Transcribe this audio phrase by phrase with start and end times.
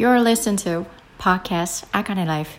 [0.00, 0.86] You're listening to
[1.18, 2.58] Podcast Akane Life.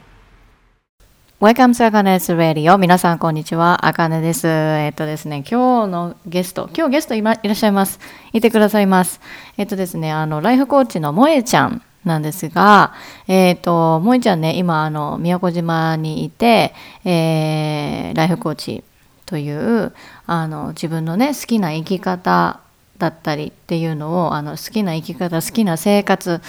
[1.40, 2.78] Welcome to Akane's Radio.
[2.78, 3.84] 皆さん、こんにちは。
[3.88, 4.48] あかねです。
[4.48, 8.00] えっとですね、今日のゲスト、今日ゲストい,、ま、いらっしゃいます。
[8.32, 9.20] いてくださいます。
[9.58, 12.94] えっとですね、あの、ライフコーチの萌えちゃんなんですが、
[13.28, 18.84] えっ、と、萌えちゃんね、今、あの、宮古島にいて、えー、ライフコーチ
[19.26, 19.94] という、
[20.28, 22.60] あの、自分のね、好きな生き方
[23.02, 26.40] だったりっていうのをあの好きな生き方好きな生活、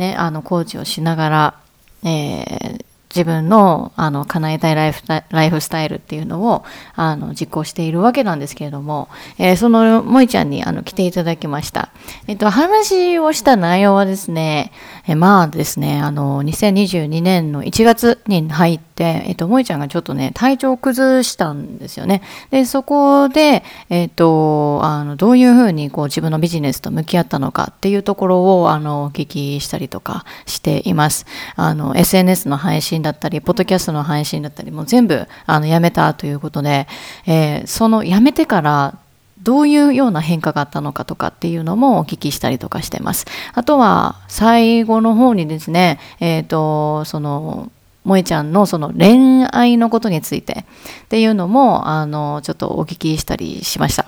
[0.00, 1.54] ね、あのコーチをしながら、
[2.02, 6.64] えー、自分のあの叶えたいライフライフスタイルっていうのを
[6.94, 11.90] あの実行しているわけなんですけれども、えー、その萌ちゃんにあの来ていただきました。
[12.28, 14.72] えっと、話をした内容はですね、
[15.06, 22.22] えまあですね、あの、2022年の1月に入って、えっと、萌ちゃんがちょっとね、体調を崩したんですよね。
[22.50, 31.26] で、そこで、えっと、あの、どういうふうにこう自分のビジネスと向き合ったのかっていうところを、あの、お聞きしたりとかしています。
[31.56, 36.86] あの、SNS の配信だったり、ポッドキャストの配信だったり、もう全部、あの、やめたということで、
[37.26, 38.94] えー、そのやめてから、
[39.42, 43.26] どういうような変化があったのかとかっていうのもお聞きしたりとかしてます。
[43.54, 47.70] あとは最後の方にですね、えっ、ー、と、その、
[48.04, 50.64] 萌ちゃんのその恋愛のことについて
[51.04, 54.06] っていうのも、あの、ちょっとお聞きしたりしました。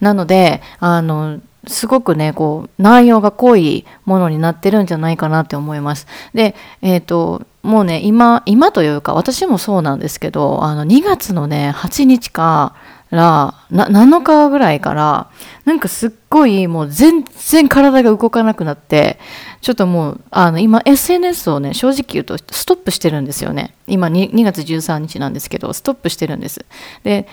[0.00, 6.06] なので、あの、すごくね、こう、内容が濃いものになってるんじゃないかなって思います。
[6.34, 12.74] で、えっ、ー、と、もうね、今、今というか、私もそうなんですけど、あの、2月のね、8日か
[13.12, 15.30] らな7日ぐらいから
[15.64, 19.18] なんかすっごいもう全然体が動かなくなって
[19.60, 23.74] ちょっともうあの今 SNS をね正直言うとストップしてるんですよね。
[23.86, 26.64] 今 2, 2月13日なんですけどストップしてるんです。
[27.04, 27.28] で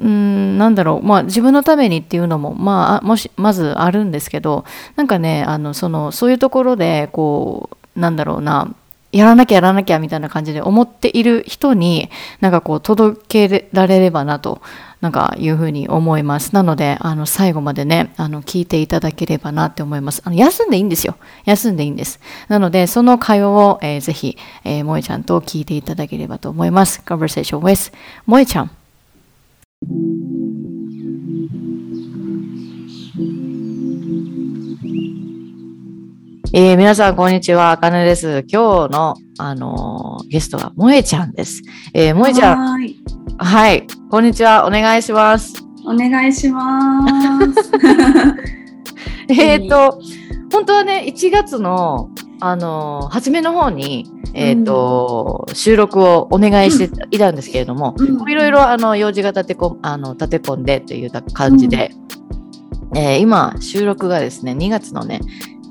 [0.00, 4.64] うんなんだろうまあ自分のためにっていうのもまあもしまずあるんですけど
[4.96, 8.74] なんかねあのそのそういうところでこうなんだろうな
[9.12, 14.62] やらなきゃやらなきゃみたいな感じで思っている人になんかこう届けられればなと
[15.00, 16.54] なんかいうふうに思います。
[16.54, 20.20] なので、あの、最後までね、あの、聞いていただければなって思います。
[20.24, 21.16] あの、休んでいいんですよ。
[21.46, 22.20] 休んでいいんです。
[22.48, 27.02] なので、その会話を、えー、ぜひ、えー、萌ちゃんと聞いていただければと思います。
[27.04, 27.92] Conversation with
[28.26, 28.70] 萌ちゃん。
[36.52, 37.70] えー、皆さん、こんにちは。
[37.70, 38.44] あかねです。
[38.48, 41.62] 今日の、あのー、ゲストは、萌えちゃんです。
[41.94, 42.76] えー、萌ちゃん。
[43.38, 43.86] はい。
[44.10, 44.66] こんにちは。
[44.66, 45.54] お願いします。
[45.86, 47.06] お願いしま
[47.54, 47.70] す。
[49.30, 50.00] えっと、
[50.52, 52.10] 本当はね、1月の、
[52.40, 57.94] あのー、初めの方に、えっ、ー、と、うん、収録をお願いしていたんですけれども、
[58.28, 61.92] いろいろ、あの、用事が立てこ、あの、立て込んでという感じで、
[62.90, 65.20] うん、えー、今、収録がですね、2月のね、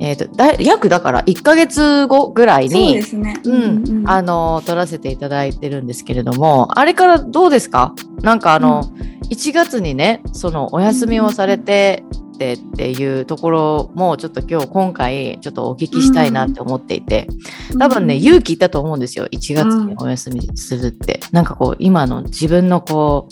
[0.01, 2.99] えーと、だ約だから1か月後ぐらいに、
[3.43, 7.93] うんあの撮らせていただいてるんですけれどもあれからどうですか？
[8.21, 12.03] なんかあの、うん、1月にねそのお休みをされて、
[12.39, 17.27] ってっていうところもちょっと今日今回ちょっとお聞きしたいなって思っていて、
[17.77, 19.25] 多分ね勇気いったと思うんですよ。
[19.25, 23.27] 1月にお休みするって、なんかこう今の自分のこ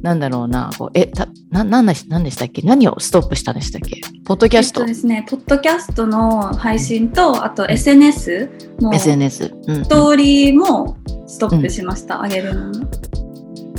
[0.00, 2.62] うなんだろうなこうえたななんでしたっけ？
[2.62, 4.00] 何をストップしたんでしたっけ？
[4.24, 10.96] ポッドキャスト、えっとですねポッドキャストの配信とあと SNS の SNS、うん、ストーリーも
[11.28, 12.72] ストップしました、うん、上げるの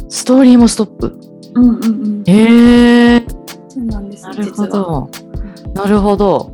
[0.10, 1.20] ストーリーもストップ？
[1.56, 1.88] うんうんう
[2.24, 2.24] ん。
[2.26, 3.39] へえー
[3.80, 5.10] そうなんですなるほど。
[5.74, 6.54] なるほど。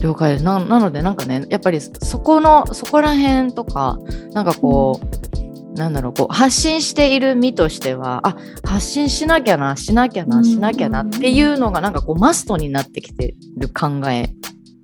[0.00, 0.64] 了解な。
[0.64, 3.98] なので、なんかね、やっぱりそこの、そこら辺とか、
[4.32, 14.30] なんかこう、うん、なんだろう、こう、発信している身としては、あ、発信しなきゃな、しなきゃな、しなきゃなっていうのが、なんかこう、マストになってきてる考え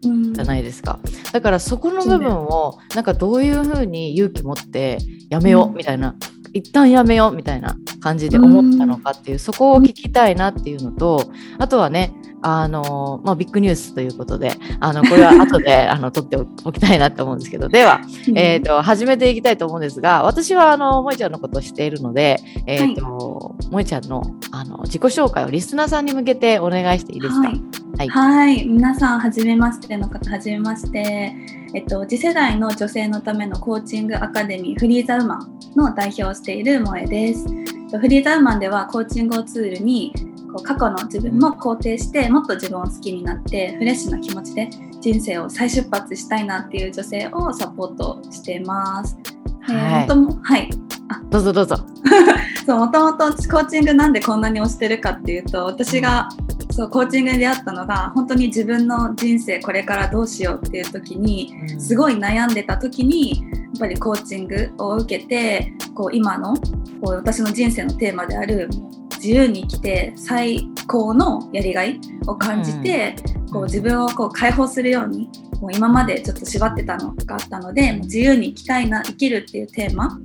[0.00, 0.98] じゃないですか。
[1.32, 4.98] だからそこの部分を、なんかどういうふうに勇気持って
[5.28, 6.14] やめようみたいな、
[6.52, 12.12] 一旦やめようみたいな感じで思ったのかっていう、そこを聞きたいなっていうのとあとはね
[12.42, 18.00] あの、まあ、ビッグニュースということで、あの、これは 後で、あの、撮っておきたいなと思うんですけど、では、
[18.34, 24.22] えっ、ー、と、始めていきたいと思うんですが、私は、あの、萌ちゃんのことを知っているので、えっ、ー、と、萌、はい、ちゃんの、
[24.52, 27.48] あの、自己紹介をリスナーさんに向けてお願いしていいですか？
[27.48, 27.60] はい。
[27.98, 31.59] はい、はい、皆さん、はじめましての方、はじめまして。
[31.72, 37.46] えっと、次世代の女性のためのコーチングアカデミーフリーザウマンの代表をしている萌えです。
[37.46, 40.12] フリーザウマンではコーチングをツールに
[40.52, 44.70] こう過去の自分も肯定してもっと自分を好きになってフレッシュな気持ちで
[45.00, 49.16] 人生を再出発したいなっていう女性をサポートしています。
[49.62, 50.68] はい、えー、もはい。
[51.08, 51.20] あ。
[51.30, 51.76] どうぞどうぞ。
[52.66, 56.28] そうもともとコーチングなんでこんなに推してるかっていうと私が
[56.70, 68.68] そうコーチングに出会ったのが本当に自分の人生これからどうしようっていう時にすごい悩んでた時にやっぱりコーチングを受けてこう今のこう私の人生のテーマである
[69.16, 73.14] 自由に生きて最高のやりがいを感じて、
[73.52, 75.28] こう自分をこう解放するように
[75.60, 80.18] もう今までちょっと縛ってたのがあったのでもう自由に生きたいな生きるっていうテーマ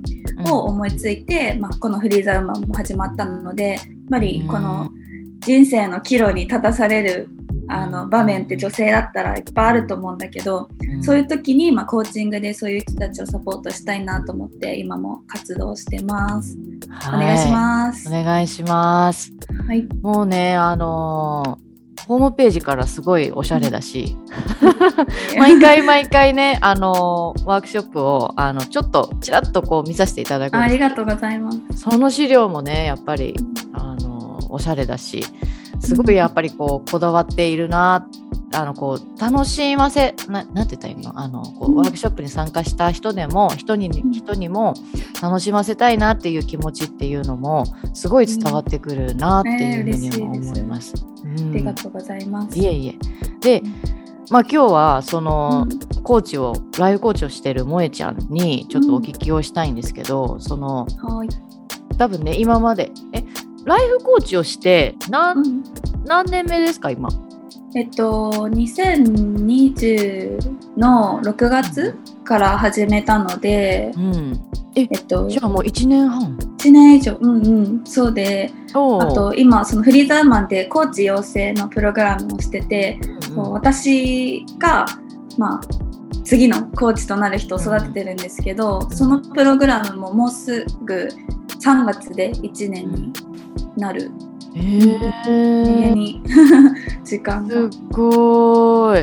[0.50, 3.78] を思いついて、まあ、このフリーザウーマンも始まったのでやっ
[4.10, 4.90] ぱりこの
[5.46, 7.28] 人生の岐路に立たされる
[7.68, 16.58] あの場面って女性だったらいっぱいあると思うんだけど、うん、そういう時に、まあ、コーチングでそういう人たちをサポートしたいなと思って今も活動してます。
[16.88, 18.08] はい、お願いします。
[18.08, 19.32] お願いします。
[19.68, 21.66] はい、もうねあのー
[22.06, 24.16] ホームページからすごいおしゃれだし、
[25.36, 31.58] 毎回毎回ね、あのワークショップをあのちょっとちらっとこう見させていただくありがとうございます。
[31.74, 33.34] その資料もね、やっぱり
[33.72, 34.05] あの
[34.56, 35.24] おしゃれだし、
[35.80, 38.08] すごくやっぱりこうこだわっているな
[38.52, 41.18] あのこう楽しませななんて言ったらいいの？
[41.18, 44.74] あのこうワークショップに参加した人でも人に人にも
[45.20, 50.94] 楽しませたいなっていう気持ちっていうのもすごい伝わってくるなっていうふうに思います。
[51.24, 52.58] うん、ありがとうございます。
[52.58, 52.94] いえいえ。
[53.40, 53.62] で、
[54.30, 55.66] まあ、今日はその
[56.02, 61.28] コーチをライフコーチをしてる萌ちゃんにちょっとお聞きをしたいんですけど、その、はい、
[61.98, 63.24] 多分ね今までえ
[63.66, 65.64] ライフコーチをして何うん、
[66.04, 67.08] 何年目ですか今？
[67.74, 74.40] えっと2020の6月から始めたので、うん、
[74.76, 77.18] えっとじゃあもう1年半？1年以上。
[77.20, 77.84] うんうん。
[77.84, 83.00] そうであと今そのフリーザーマンでコーチ養成のプログラムをしてて、
[83.32, 84.86] うん、私が
[85.36, 85.60] まあ
[86.24, 91.08] 次のコーチとなる人を育ててるんですけど、うん、そのプログラムももうすぐ
[91.60, 93.12] 3月で1年に
[93.76, 94.10] なる。
[94.54, 96.22] えー、に。
[97.04, 97.70] 時間が。
[97.70, 98.98] すごい。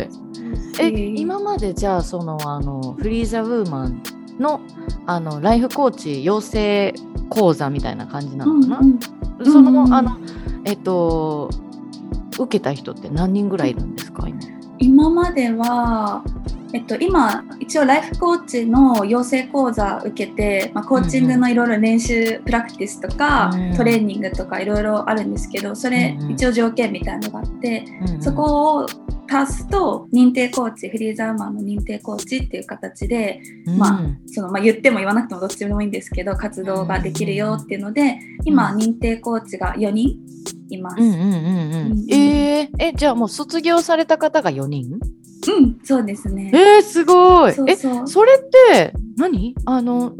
[0.79, 4.01] え今までじゃあそのあのフリーザウーマン
[4.39, 4.59] の
[5.05, 6.93] あのライフコーチ養成
[7.29, 8.99] 講座みたいな感じなのかな、うん
[9.39, 10.17] うん、その、うん、あの
[10.65, 11.49] えっと
[12.39, 14.27] 受けた人って何人ぐらいいるんですか？
[14.27, 14.39] 今。
[14.79, 16.23] 今までは
[16.73, 28.87] えっと、今一応ライフコーチの養成講座受けて、まあ、コーチングのいろいろ練習、プラクティスとか、うん、トレーニングとかいろいろあるんですけどそれ一応条件みたいのがあって、うん、そこを
[29.29, 33.39] 足すと認定コーチフリーザーマンの認定コーチっていう形で、
[33.77, 40.17] まあそのまあ、言っても言わなくてもどっちでもいいんですけど活動ができるよっていうので今認定コーチが4人
[40.69, 40.97] います。
[42.09, 44.99] ええじゃあもう卒業された方が4人？
[45.51, 46.51] うん、そうですね。
[46.53, 47.53] えー、すごい。
[47.53, 49.55] そうえ、それって何？
[49.65, 50.17] あの、うん、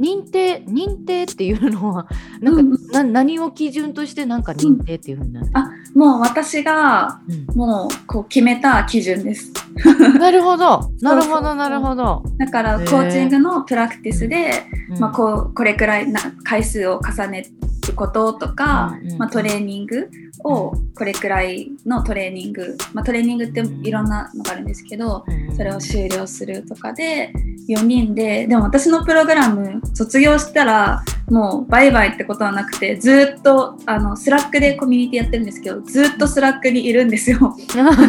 [0.00, 2.06] 認定認定っていうのは
[2.40, 7.20] なんか、うん、な何を基準としてなんか認定っていうふうになる、うん、あ、もう私が、
[7.54, 9.52] もうこう決めた基準です。
[10.18, 12.22] なるほど、なるほど、なるほど。
[12.38, 14.64] だからコーチングのプラクティスで、
[14.98, 17.65] まあこうこれくらいな回数を重ねる
[17.96, 20.08] こととか、まあトレーニング
[20.44, 25.24] をこれくらいのトレーニング、まあ、トレーニングっていろんなのがあるんですけど
[25.56, 27.32] それを終了するとかで
[27.68, 37.56] 4人ででも私のプログラム卒業したらもうバイバイってことはなくてずっとあのスラックでコミュニティやってるんですけどずっとスラックにいるんですよ。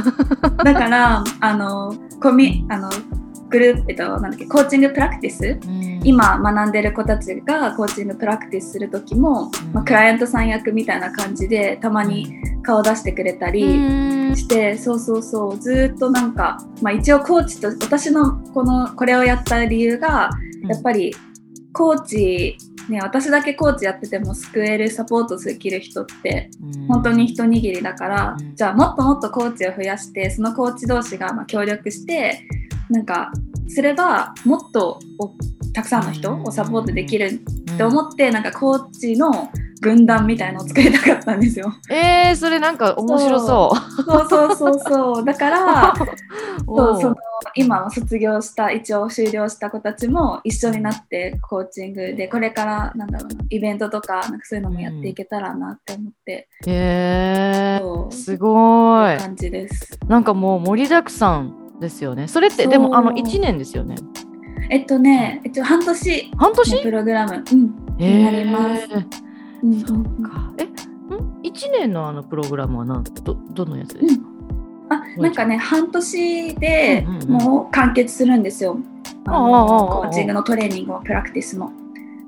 [0.63, 2.89] だからあのコミあの
[3.49, 12.27] グループ、えっと、なんだっけコーチングプラクティス、うん、今学んでる子たちがコーチングプラクティスする時も、うん、まあ、クライアントさん役みたいな感じでたまに
[12.63, 13.61] 顔出してくれたり
[14.35, 15.57] して、うん、そうそうそう。
[15.57, 20.29] ずっとなんか、まあ、一応コーチと私のこのこれをやった理由が
[20.67, 21.15] やっぱり
[21.73, 22.57] コーチ
[22.89, 26.49] ね、私だけコーチやってても救えるサポートできる人って
[26.87, 32.47] 本当に一握りだから、じゃあもっともっとコーチを増やしてそのコーチ同士がま協力して
[32.89, 33.31] なんか
[33.67, 34.99] すればもっと
[35.73, 37.41] たくさんの人をサポートできる
[37.73, 39.49] って思って、なんかコーチの
[39.81, 41.71] 軍団みたいのを作りたかったんですよ。
[41.89, 44.03] えー、それなんか面白そう。
[44.03, 45.93] そうそうそうそうだから
[46.65, 47.15] そうその
[47.55, 56.47] 今は卒業した一応終了した子たちも一緒になってコーチングでこれからなんだろうなイベントとかなんかそういうのもやっていけたらなって思って。
[56.65, 59.99] へ、うん、えー、すごい感じです。
[60.07, 62.27] なんかもう盛りだくさんですよね。
[62.27, 63.95] それってでもあの1年ですよね。
[64.69, 66.31] えっとね、えっと、半年。
[66.37, 66.83] 半年？
[66.83, 68.87] プログラム、うん、になります。
[69.63, 70.51] うん、そうか。
[70.57, 70.67] え、ん
[71.43, 73.03] ？1年のあのプログラムはなん？
[73.03, 74.25] どどのやつですか、
[74.89, 78.77] うん、あなんかね半年でもう完結するんですよ。
[79.25, 81.71] あのコーチングのトレーニングもプラクティスも。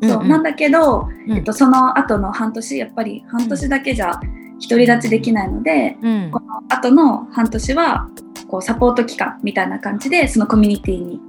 [0.02, 0.22] そう、うん。
[0.22, 0.24] う。
[0.26, 4.20] ん、なんだけど、えっと、その後の半年やっぱり半年だけじゃ
[4.62, 6.32] 独り立ちできないので、うん。
[6.32, 8.10] この後の半年は
[8.48, 11.20] こうサポート期間みたいな感じでそのコミュニティに。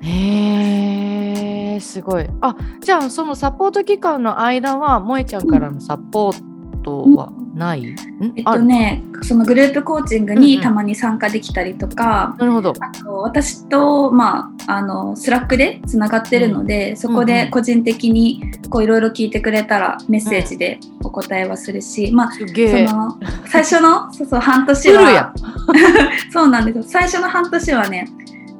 [0.00, 2.26] へえすごい。
[2.40, 7.32] あじゃあそのサポート期間の間は萌ちゃんからのサポートは？
[7.54, 7.96] ない、ん？
[8.36, 10.44] えっとねそのグループコーチングうんうん。
[10.44, 12.74] にたまに参加できたりとか、なるほど。
[12.80, 17.26] あと私と、まあ、あのスラックでつながってるので、そこうんうん。
[17.26, 25.34] で個人的にこういろいろ聞いてくれたらメッセージでお答えはするし、まあその最初の そうそう半年は
[26.32, 26.84] そうなんですよ。
[26.86, 28.08] 最初の半年はね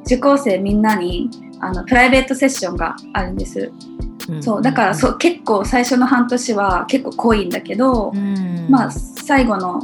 [0.05, 1.31] 受講生みんなに
[1.61, 3.92] あのプライベートセッションがあるんです、ん
[4.41, 8.67] そうだからそう結構最初の半年は結構濃いんだけど、うん。
[8.69, 9.81] まあ最後の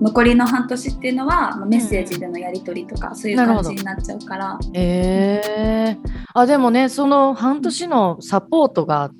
[0.00, 5.96] 残りの半年っていうのはまあメッセージでのやり取りとかそういう感じになっちゃうから、ええ
[6.34, 9.10] あでもねその半年のサポートが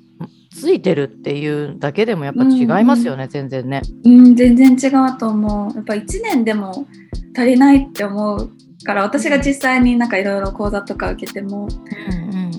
[0.53, 3.81] ついてるっていうだけでもやっぱ違いますよね、全然ね。
[4.05, 5.75] うん、全然違うと思う。
[5.75, 6.87] やっぱ1年でも
[7.35, 8.51] 足りないって思う
[8.83, 11.67] から私が実際になんかいろいろ講座とか受けても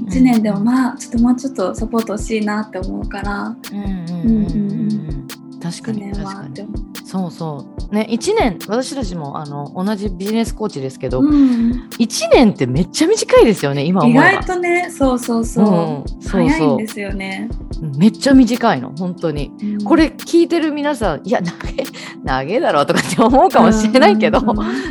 [0.09, 3.57] 1年でもまあちょっともうちょっとサポート欲しいなって思うから。
[3.73, 4.93] うんうんうんうんうん。
[4.93, 6.69] うん1確かに年確かに。
[7.05, 7.95] そうそう。
[7.95, 16.79] ね1年私たちもあの同じビジネスコーチですけど、うん、1年ってめっちゃ短いですよね今思意外とねそうそうそう,、うんそうそう。
[16.79, 17.49] ですよね。
[17.97, 19.53] めっちゃ短いの本当に。
[19.61, 19.85] うん。
[19.85, 21.85] これ聞いてる皆さんいや長え
[22.23, 24.41] 長えだろうとかって思うかもしれないけど、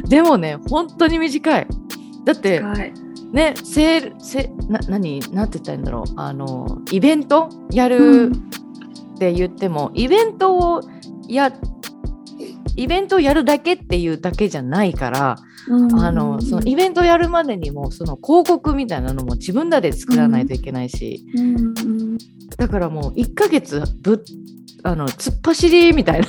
[0.07, 1.67] でもね本当に短い。
[2.25, 2.93] だってはい
[3.31, 6.13] ねセールせな何なんて言ったらいいんだろう。
[6.15, 8.33] あのイベントやうるん。
[9.17, 10.81] って言っても、イベントを
[11.27, 11.51] や
[12.75, 15.35] イベントをやるだけっていうだけじゃないから、
[15.67, 15.99] うん。
[15.99, 21.55] あのそのイベントやるまでにもその広告みたいなのも自分らで作らないといけないし、うん。
[21.57, 22.17] うん
[22.57, 24.23] だからもう1ヶ月ぶ
[24.83, 26.27] あの突っ走りみたいな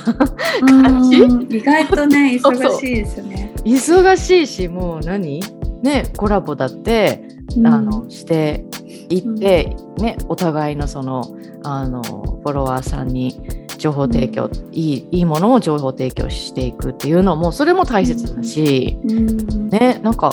[0.61, 1.09] うん。
[1.09, 1.17] じ。
[1.17, 3.53] うん意外とね 忙しいですよね。
[3.63, 5.41] 忙しいしもう何？
[5.81, 7.67] ねコラボだってうん。
[7.67, 8.65] あのして
[9.09, 13.39] いって、ね、お互いのそのあのフォロワーさんに
[13.77, 19.69] 情報提供、いいいいものを情報提供していくっていうのもそれも大切だし、うん。
[19.69, 20.31] ねなんか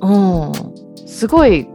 [0.00, 0.52] うん。
[1.06, 1.66] すごい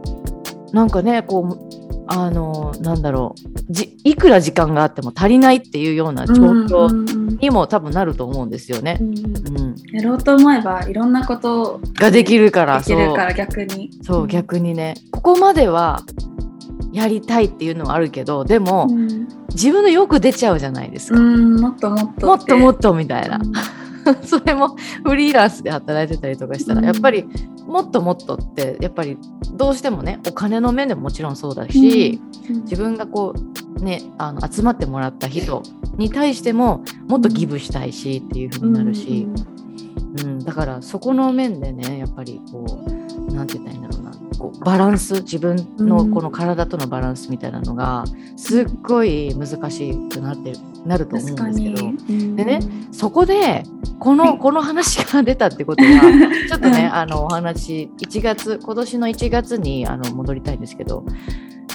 [0.72, 1.71] なんかねこう
[2.14, 3.72] あのなんだろう。
[3.72, 8.98] じいくら時間があっても足りないっていうような状況にも多分なると思うんですよね。
[9.00, 13.90] うんうん、やろうと思えばいろんなことができるからできるから逆に。
[14.02, 14.94] そう逆にね。
[15.10, 16.02] ここまでは
[16.92, 19.28] やりたいっていうのはあるけどでも、うん。
[19.54, 23.38] 自分のよく出ちゃうじゃないですか、うんもっともっともっともっととみたいな、
[24.24, 26.86] それもフリーランスで働いてたりとかしたら、うん。
[26.86, 27.24] やっぱり
[27.66, 29.18] もっともっとってやっぱり
[29.54, 32.20] どうしてもねお金の面でももちろんそうだし、
[32.64, 33.34] 自分がこ
[33.78, 35.62] うねあの集まってもらった人
[35.96, 39.28] に対してももっとギブしたいしっていう風になるし、
[40.24, 40.38] うん。
[40.40, 43.01] だからそこの面でねやっぱりこう
[43.32, 44.12] なんて言ったらいいんだろうな。
[44.38, 48.04] こうバランス自分のこの体とのバランスみたいなのが
[48.36, 50.52] すっごい難しくなって
[50.84, 51.86] なると思うんですけど。。
[51.86, 52.60] うんでね
[52.92, 53.64] そこで
[53.98, 54.38] この,、はい。
[54.38, 55.88] この話が出たってことは
[56.48, 61.04] ちょっとね、あのお話1月今年の1月にあの戻りたいんですけど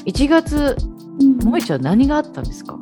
[0.06, 0.76] 1月
[1.20, 1.40] うん。
[1.40, 2.78] 萌ちゃん何があったんですか？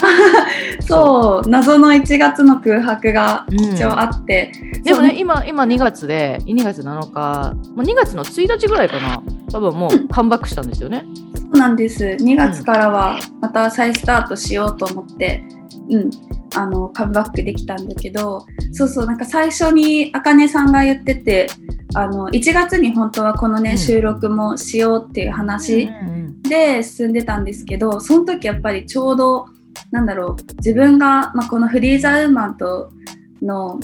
[0.80, 4.52] そう謎の1月の空白がうん一応あって、
[4.82, 5.06] でもそう。
[5.06, 9.22] ね今今2月で2月7日もう2月の1日ぐらいかな。
[9.50, 11.04] 多分もうカムバックしたんですよね。
[11.34, 12.04] そうなんです。
[12.20, 15.42] 2月からはまた再スタートしようと思って、
[15.90, 16.10] うん、
[16.54, 21.48] あのカムバックできたんだけどそうそうなんか最初にあかねさんが言ってて
[21.94, 23.78] あの1月に本当はこのね、うん。
[23.78, 26.42] 収録もしようっていう話、うん。
[26.42, 29.46] で進んでたんですけどその時やっぱりちょうど
[29.90, 32.92] なんだろう自分が、まあ、このフリーザーウーマンと
[33.42, 33.78] の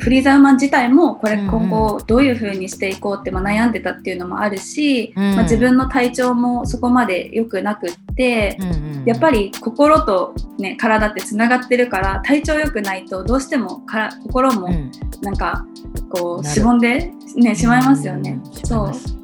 [0.00, 5.34] フリーザーウーマン自体もこれ今後どういう風にしていこうってまあ悩んでたっていうのもあるし、うん。
[5.34, 14.90] まあ、自分の体調もそこまで良くなくって、うんうんやっぱり心と、ね、体ってつながってるから体調良くないとどうしてもから心もうん。
[15.22, 15.64] なんか
[16.10, 18.40] こうしぼんで、ね、しまいますよね。
[18.44, 19.15] うんそう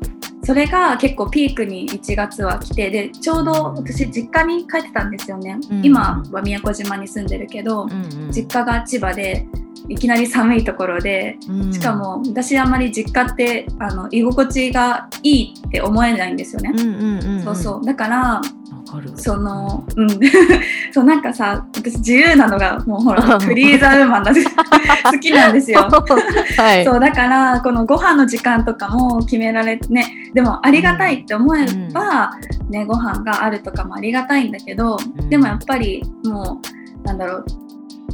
[0.44, 5.84] それが結構ピークに1月は来てでちょうど私実家に帰ってたんですよね、うん。
[5.84, 8.32] 今は宮古島に住んでるけど、うんうん。
[8.32, 9.46] 実家が千葉で
[9.88, 11.72] いきなり寒いところでうん。
[11.72, 16.72] しかも私あんまり実家ってあの居心地がいいって思えないんですよね、
[17.44, 17.84] そうそう。
[17.84, 18.40] だから
[19.16, 20.08] そのうん。
[20.92, 23.40] そうなんかさ私自由なのがもうほらうん。
[23.40, 24.42] フリーザーウーマンなんで
[25.04, 25.88] 好きなんですよ。
[26.56, 26.84] はい。
[26.84, 32.32] そうだからこのご飯の時間とかも決められてねでもありがたいって思えば、
[32.70, 35.28] ね、ご飯があるとかもありがたいんだけど、うん。
[35.28, 36.60] でもやっぱりも
[37.04, 37.44] うなんだろう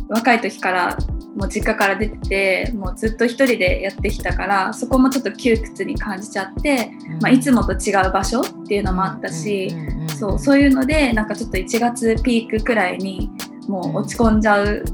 [0.08, 0.96] 若い時から
[1.36, 2.18] もう実家から出て
[2.66, 9.72] てもうずっと一人でやってきたからそこもちょっと窮屈に感じちゃって、まあ、いつもと違う場所っていうのもあったし、
[10.18, 13.30] そうそういうのでなんかちょっと1月ピークくらいに
[13.68, 14.84] もう落ち込んじゃう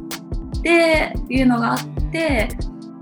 [0.59, 2.49] っていうのがあって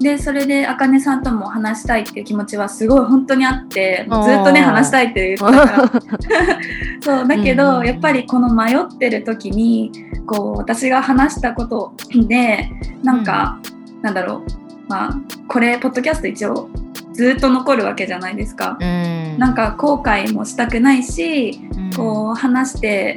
[0.02, 6.00] でそれであかねさんとも話したいっていう気持ちはすごい本当にあってずっとね話したいって言ってたから。
[7.00, 7.80] そうだけうんうんうん。
[7.80, 9.92] どやっぱりこの迷ってる時に
[10.26, 11.94] こう私が話したこと
[12.28, 12.70] で
[13.02, 13.58] なんか、
[14.02, 16.68] なんだろうまあこれポッドキャスト一応
[17.12, 18.76] ずっと残るわけじゃないですか。
[18.80, 19.38] うん。
[19.38, 21.60] なんか後悔もしたくないし
[21.96, 23.16] こう話して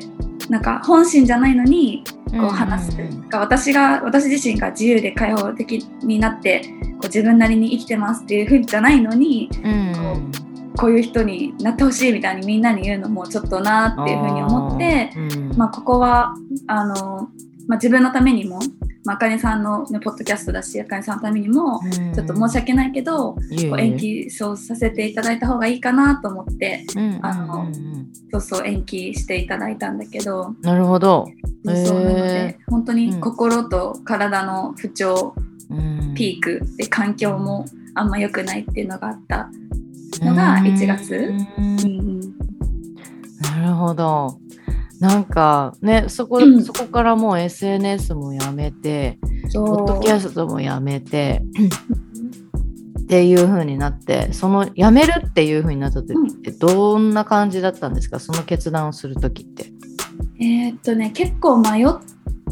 [0.49, 6.61] なんか本心じゃないのにこう話す、うんが私が私自身が自由で開放的になって
[6.93, 10.31] こう自分なりに生きてますっていうふうじゃないのにうん。
[10.77, 15.57] こういう人になってほしいみたいにみんなに言うのもちょっとなっていうふうに思って、うん。
[15.57, 16.35] まあ、ここは
[16.67, 17.29] あの、
[17.67, 18.59] まあ、自分のためにも、
[19.05, 21.79] まあかねさんの、ね、ポッドキャストだしあかねさんのためにも
[22.13, 23.39] ちょっと申し訳ないけど、こ
[23.73, 28.07] う延期そうさせていただいた方がいいかなと思ってうんあのうんうん。
[28.31, 30.55] そうそう延期していただいたんだけど。
[30.61, 31.25] なるほど。
[31.63, 33.21] そうそうなので本当にうん。
[33.21, 35.35] 心と体の不調、
[36.15, 39.49] ピークで環境もあんま良くないっていうのがあった。
[40.21, 41.15] のが1月。
[41.15, 41.63] うん。
[41.63, 42.21] うんうん。
[43.41, 44.37] なるほど。
[45.05, 46.63] なんかねそこ、うん。
[46.63, 49.19] そこからもう SNS もやめて
[49.53, 51.43] ポッドキャストもやめて
[53.01, 58.19] っていう風になってそのやめるっていう風になった時ってどんな感じだったんですか？
[58.19, 59.71] その決断をする時って。
[60.39, 61.87] えーっとね結構迷っ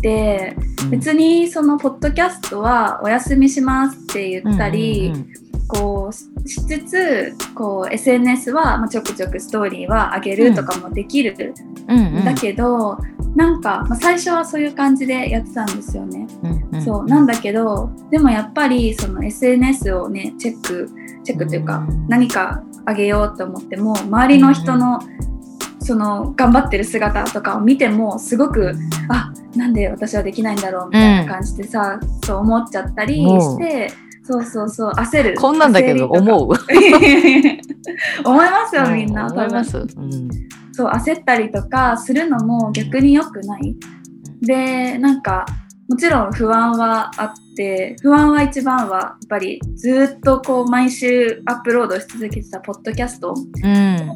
[0.01, 0.89] てうん。
[0.91, 11.53] 別にそのポッドキャストはお休みしますって言ったり、うんうんこうししつつこう SNS は、まあ、ちょくちょくストーリーは上げるとかもできる。
[11.87, 12.19] うんうん。
[12.21, 12.97] んだけど、
[13.35, 16.27] なんか、まあ、最初はそういう感じでやってたんですよね。
[16.43, 20.89] うんんそうなんだけどでもやっぱりその SNS をねチェック
[21.23, 22.07] チェックというか、うん。
[22.07, 24.99] 何かあげようと思っても周りの人の、
[25.79, 28.73] その頑張ってる姿とかを見てもすごく
[29.09, 33.91] あなんで私はできないんだろうみたいな感じでさ、そう思っちゃったりして、
[34.25, 34.91] そうそうそう。
[34.91, 35.35] 焦る。
[35.37, 36.49] こんなんだけど思う？
[38.25, 39.77] 思いますよみんな思います。
[39.77, 39.87] うん。
[40.71, 43.75] そう焦ったりとかするのも逆に良くない？
[44.41, 45.45] でなんか
[45.89, 54.13] もちろん不安はあって不安は一番はやっぱりずっとこう毎週アップロードし続けてたポッドキャストうん。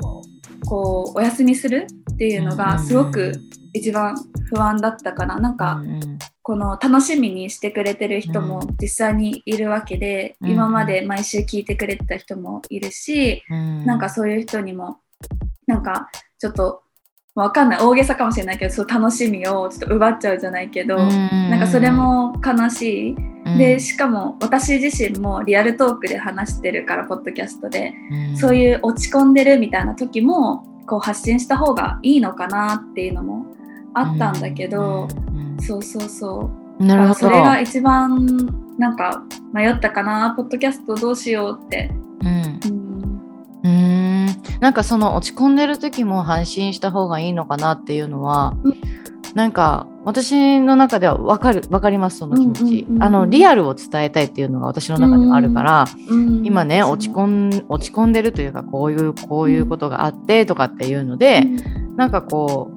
[0.65, 3.33] こうお休みするっていうのがすごく
[3.73, 4.15] 一番
[4.51, 5.99] 不安だったからなんかうん
[6.47, 10.51] この楽しみにしてくれてる人も実際にいるわけで、うん。
[10.51, 13.85] 今まで毎週聞いてくれてた人もいるし、うん。
[13.85, 14.99] なんかそういう人にも
[15.65, 16.83] なんかちょっと
[17.35, 17.79] わかんない。
[17.81, 27.93] 大げさかもしれないけどそう楽しみをちょっと奪っちゃうじゃないけど、なんかそれも悲しい、でしかも私自身もリアルトークで話してるからポッドキャストで、
[28.39, 33.56] そういいう落ち込んでるみたいな時もこう発信した方がいいのかなっていうのも
[33.93, 35.07] あったんだけど、
[35.59, 36.83] そうそうそう。
[36.83, 37.13] なるほど。
[37.15, 38.27] それが一番
[38.77, 39.23] なんか
[39.53, 41.91] 迷ったかなポッドキャストどうしようって。
[42.21, 42.59] うん。
[44.59, 48.81] なんかその落ち込んでる時も配信した方がいいのかなっていうのは、うん。
[49.33, 53.03] なんか私の中では分かる分かりますその気持ち、うんうんうんうん。
[53.03, 61.43] あのリアルを伝えたいっていうのが私の中ではあるから、うん今ねそう落ち込ん落ち込んでるというかこういうこういうことがあってとかっていうので、
[61.95, 62.76] なんかこう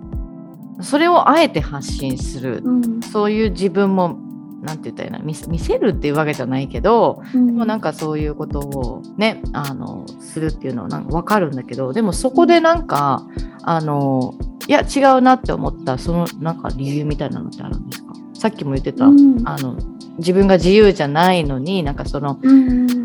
[0.82, 3.00] それをあえて発信する、うん。
[3.02, 4.18] そういう自分も
[4.62, 7.46] なんて言ったらいいの見せるっていうわけじゃないけど、うん。
[7.46, 13.26] でもなんかそういうことをねあのするっていうのはなんか分かるんだけどでもそこでなんか
[13.62, 14.34] あの
[14.68, 18.12] いや違うなって思ったそのなんか理由みたいなのってあるんですか？
[18.34, 19.42] さっきも言ってた、うん。
[19.46, 19.76] あの
[20.18, 23.00] 自分が自由じゃないのになんかそのうん。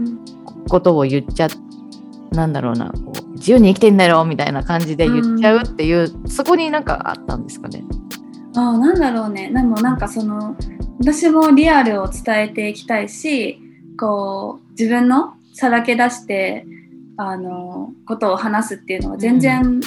[0.68, 1.48] ことを言っちゃ
[2.32, 7.84] なんだろうなこう自由に生きてんだよみたいな感じで言っちゃうっていう、そこになんかあったんですかね。
[8.56, 10.56] ああなんだろうねでもなんかその
[11.00, 13.60] 私もリアルを伝えていきたいし
[14.00, 16.66] こう自分のさらけ出して
[17.18, 19.80] あのことを話すっていうのは全然、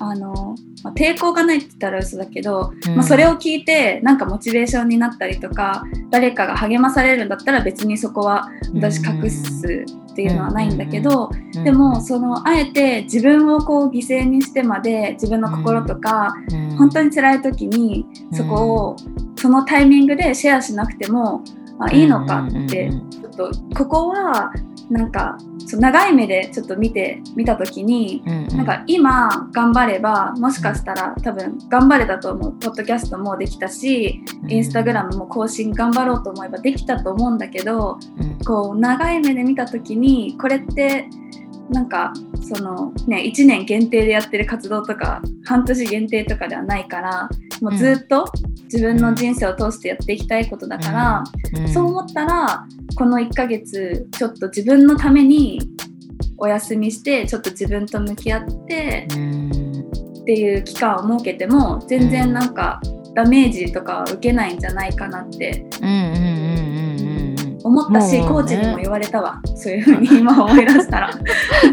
[0.00, 11.28] あのまあ抵抗がないって言ったら嘘だけど、まあ、それを聞いてなんかモチベーションになったりとか誰かが励まされるんだったら別にそこは私隠すっていうのはないんだけど、
[11.64, 16.32] でもそのあえて自分をこう犠牲にしてまで自分の心とか、
[16.78, 18.96] 本当にに辛い時にそこを
[19.36, 21.42] そのタイミングでシェアしなくても
[21.78, 24.52] あ、いいのかってちょっとここは
[24.90, 41.08] なんかそう長い目でちょっと見て見た時に、うんうん、なんか今頑張ればもしかしたら多分頑張れたと思うポッドキャストもできたし、インスタグラムも更新頑張ろうと思えばできたと思うんだけど、うん、こう長い目で見た時にこれって
[41.70, 47.28] なんかそのね1年限定でやってる活動とか半年限定とかではないから
[47.62, 48.26] もうずっと
[48.64, 51.24] 自分の人生を通してやっていきたいことだから、
[51.54, 51.62] うん。
[51.62, 55.60] うん、そう思ったらこの1ヶ月ちょっと自分のために
[56.38, 62.80] お休みしてちょっと自分と向き合ってっていう期間を設けても全然なんか
[63.14, 65.66] ダメージとか受けないんじゃないかなって
[67.62, 69.40] 思ったし、ね、コーチにも言われたわ。
[69.56, 71.10] そういうふうに 今思い出したら。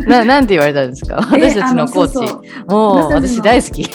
[0.07, 1.15] ななんて言われたんですか？
[1.17, 2.65] 私たちのコーチそうそう。
[2.67, 3.89] もう私大好き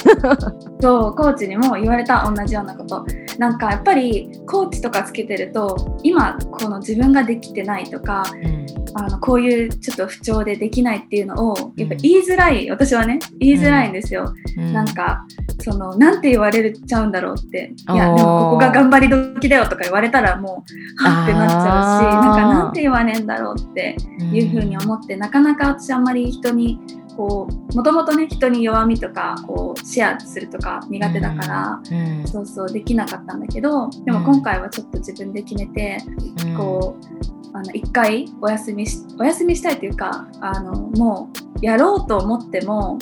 [0.81, 3.07] そうコーチにも言われた同じようなこと。
[3.39, 15.27] なんかやっぱりコーチとかつけてると今この自分ができてないとか、うん、あのこういうちょっと不調でできないっていうのをやっぱ言いづらい、うん、私はね言いづらいんですよ、うん、なんか
[15.61, 17.75] そのなんて言われちゃうんだろうって。
[17.93, 20.65] いやでもここが頑張り時だよとか言われたらも
[20.99, 23.97] うはってなっちゃうしなんかなんて言わねえんだろうって
[24.33, 26.79] いうふうに思って、なかなか私あんまり人に
[27.17, 35.99] こうもともとね人に弱みとかこうシェアするとか苦手だから、うんうん、そうそうできなかったんだけどでも今回はちょっと自分で決めて、
[36.47, 42.99] うん、こうあの1回お休みしお休みしたいというかあのもうやろうと思っても、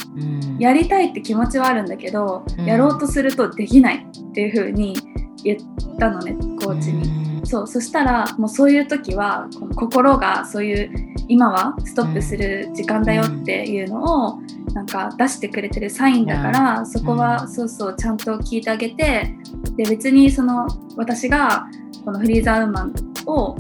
[0.61, 4.96] やりたいって気持ちはあるんだけど、やろうとするとできないっていう風に
[5.45, 7.25] 言ったのねコーチに。
[7.47, 14.41] そうそしたらもうそういう時はこの心がそういう今はストップする時間だよっていうのを
[14.73, 19.37] なんか出してくれてるサインだから、そこはそうそうちゃんと聞いてあげて
[19.77, 21.67] で別にその私が
[22.05, 22.95] このフリーザーウーマン
[23.27, 23.57] を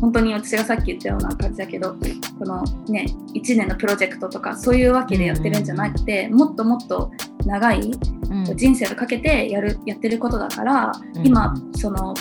[0.00, 1.94] 本当に私がさっき言ったような感じだけど
[2.38, 7.10] このね1年のプロジェクトとかそういうわけでやってるんじゃなくて、もっともっと
[7.44, 7.90] 長い
[8.54, 12.14] 人生をかけてやるやってることだから、今その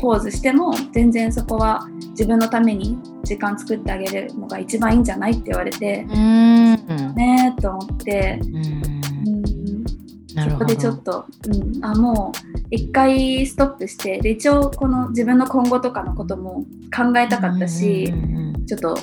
[0.00, 6.04] ポーズしても全然そこは自分のために時間作ってあげるのが一番いいんじゃないって言われて
[7.14, 8.38] ねえと思って
[10.36, 18.12] そこでちょっと、うん、あもう一回ストップしてで一応この自分の今後とかのことも考えたかったし
[18.66, 18.98] ちょっと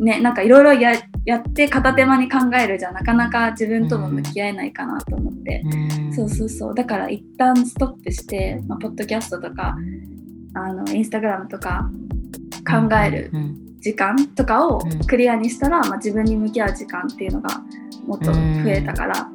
[0.00, 0.94] ねなんかいろいろや
[1.36, 5.64] って片手間に考えるじゃなかなか自分とも向き合えないかなと思って、
[6.14, 6.74] そうそうそう。
[6.74, 9.76] だから一旦ストップして、まあ、ポッドキャストとか
[10.54, 11.90] あのインスタグラムとか
[12.68, 13.30] 考える
[13.80, 17.50] 時間とかをクリアにしたら、まあ、自分に向き合う時間っていうのが
[18.06, 19.28] もっと増えたから、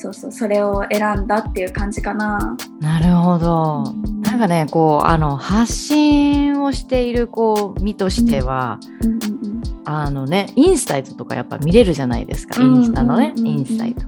[0.00, 2.56] そうそうそれを選んだっていう感じかな。
[2.80, 3.92] なるほど。
[4.22, 14.06] なんかねこうあの発信をしているこう身としては、うんうんうん、あのねインサイトとかやっぱ見れるじゃないですか、インスタのね、インサイト。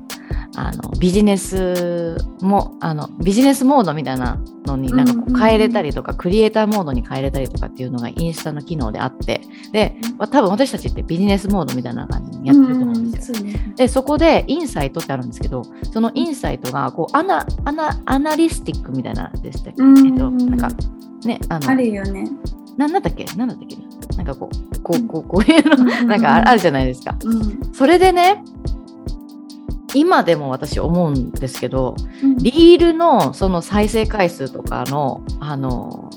[0.54, 9.40] あのビジネスもあのビジネスモードみたいなのになんかこう変えれたりとか、クリエイターモードに変えれたりとかっていうのがインスタの機能であって
[9.72, 13.38] で多分私たちってビジネスモードみたいな感じにやってると思うんですよ。
[13.76, 15.62] でそこでインサイトってあるんですけど
[15.92, 20.68] そのインサイトがこうアナアナ analytics みたいなでしたっけ、えっとなんか
[21.24, 22.28] ねあのあるよね。
[22.76, 23.24] なんだったっけ？
[23.36, 23.76] なんだったっけ？
[24.16, 27.16] なんかこうこうこうこういうのなんかあるじゃないですか。
[27.24, 28.42] うん、それでね
[29.94, 36.10] 今でも私思うんですけど、うん、リールのその再生回数とかのあの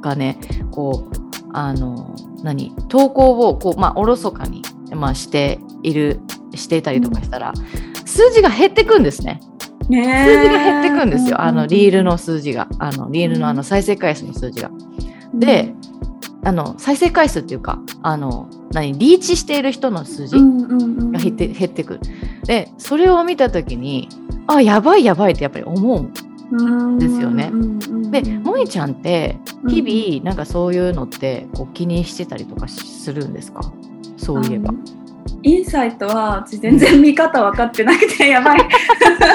[0.00, 0.38] がね
[0.70, 6.20] こうあの何投稿をこうまあおろそかに、まあ、している
[6.54, 9.40] していたりとかしたら、うん、数字が減ってくんですね。
[9.88, 12.68] ね数字が減ってくんですよ、あのリールの数字が。
[12.78, 14.70] あのリールのあの再生回数の数字が。
[15.34, 15.74] で
[16.48, 22.00] あの再生回数っていうかあの何リーチしている人の数字が減って,、減ってくる。
[22.46, 24.08] でそれを見た時に
[24.46, 26.10] あやばいやばいってやっぱり思
[26.50, 27.50] うんですよね。
[28.10, 29.36] で萌ちゃんって
[29.68, 33.60] 日々なんかそういうのってこう気にしてたりとかするんですか？
[34.16, 34.72] そういえば。
[35.42, 38.68] インサイトは全然見方分かってなくて やばい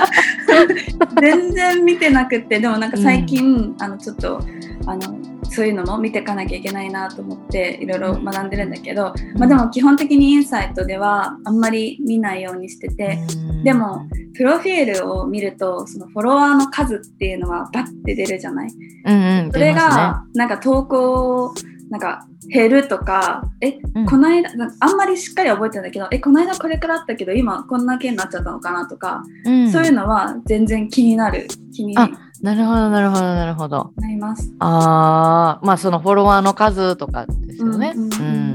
[1.21, 4.41] 全然見てなくてでもなんか最近、うん、あのちょっと
[4.87, 5.15] あの
[5.53, 13.19] そういうのも見ていかなきゃいけないなと思っていろいろ学んでるんだけど、まあ、でも基本的にインサイトではあんまり見ないようにしてて
[13.63, 18.69] でもプロフィールを見るとそのフォロワーの数っていうのはバッて出るじゃない、
[19.05, 21.53] うんうん、それがなんか投稿
[21.89, 32.09] なんか減るとかえ、うん、この間あんまりしっかり覚えてるんだけどえこの間これくらいあったけど今こんな件になっちゃったのかなとか、うん、そういうのは全然気になる気にな
[32.55, 33.93] るほどなるほどなるほど。
[33.97, 34.53] なります。
[34.59, 37.93] ああまあそのフォロワーの数とかですよね。
[37.95, 38.53] うんうんうん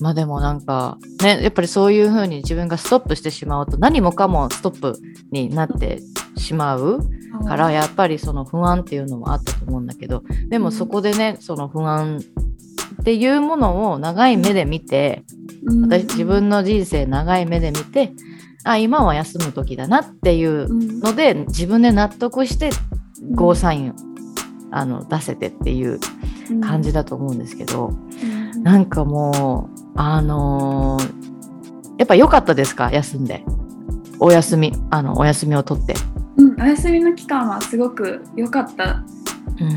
[0.00, 4.98] まあでもなんかねやっぱりそういうふうに自分がストップしてしまうと何もかもストップ
[5.30, 6.00] になって
[6.36, 7.00] しまう
[7.46, 12.20] からやっぱりその不安っていうのもあったと思うんだけどでもそこでねその不安
[13.00, 15.22] っていうものを長い目で見て
[15.66, 18.12] うん私自分の人生長い目で見て
[18.64, 21.00] あ今は休む時だなっていううん。
[21.00, 22.70] ので自分で納得して
[23.32, 23.94] ゴーサインを
[24.70, 25.98] あの出せてっていう
[26.62, 28.62] 感じだと思うんですけどうん。
[28.62, 31.20] なんかもうあのー
[31.98, 32.90] やっぱ良かったですか？
[32.90, 33.44] 休んで。
[34.20, 35.94] お休みあのお休みを取って。
[36.38, 39.04] うん、お休みの期間はすごく良かった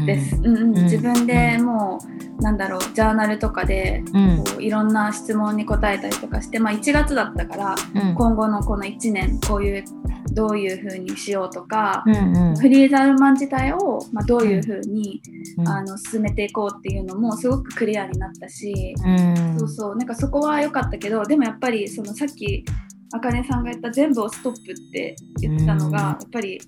[0.05, 0.35] です。
[0.35, 0.77] うんうん。
[0.77, 0.83] うん。
[0.83, 1.99] 自分でも
[2.39, 4.43] うなんだろうジャーナルとかでうん。
[4.43, 8.15] こういろんな質問に答えたりとかして、まあ、1月だったからうん。
[8.15, 9.85] 今後のこの1年こういう
[10.31, 12.57] どういう風にしようとか、うんうん。
[12.57, 15.21] フリーザウーマン自体を、まあ、どういう風に、
[15.57, 15.67] うん。
[15.67, 19.59] あの進めていこうっていうのもすごくクリアになったし、うん。
[19.59, 19.95] そうそう。
[19.95, 22.65] なんかそこは良かったけどでもやっぱりそのさっき
[23.13, 26.05] あかねさんが言った全部をストップって言ってたのが、うん。
[26.05, 26.59] やっぱり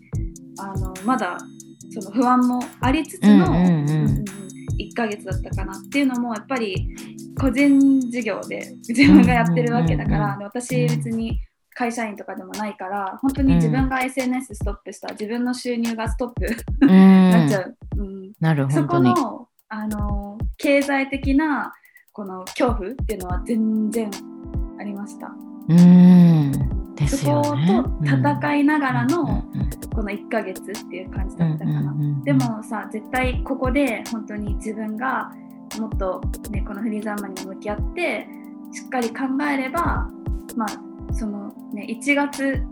[0.59, 1.37] あのまだ
[2.01, 4.25] その不安もありつつの、うんうんうんうんうん
[4.77, 6.95] 1ヶ月だったかなっていうのもやっぱり
[7.39, 11.39] 個人事業で自分がやってるわけだから、私別に
[11.73, 16.47] 会社員とかでもないから本当に自分が SNS ストップしたら自分の収入がストップ
[16.81, 16.89] うん
[17.31, 17.77] なっちゃう。
[17.97, 19.13] うんなるそ本当に。
[19.13, 21.73] このあの経済的な
[22.11, 24.09] この恐怖っていうのは全然
[24.79, 25.31] ありました。
[25.67, 26.51] うん
[26.95, 27.41] ですそこ。
[27.43, 27.55] と
[28.05, 29.43] 戦いながらの
[29.95, 31.79] この1ヶ月っていう感じうんだったかな。
[31.79, 35.31] うんうんでもさ絶対ここで本当に自分が
[35.79, 38.27] もっと、ね、このフリーザーマンに向き合って
[38.71, 40.09] しっかり考えれば
[40.55, 42.63] まあそのね1月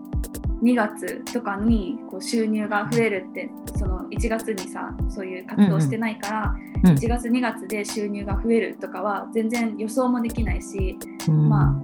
[0.63, 10.97] 2月とかにこう収入が増えるってその1月にさそういう活動してないから、うん1月2月で収入が増えるとかは全然予想もできないし
[11.29, 11.47] うん。
[11.47, 11.81] ま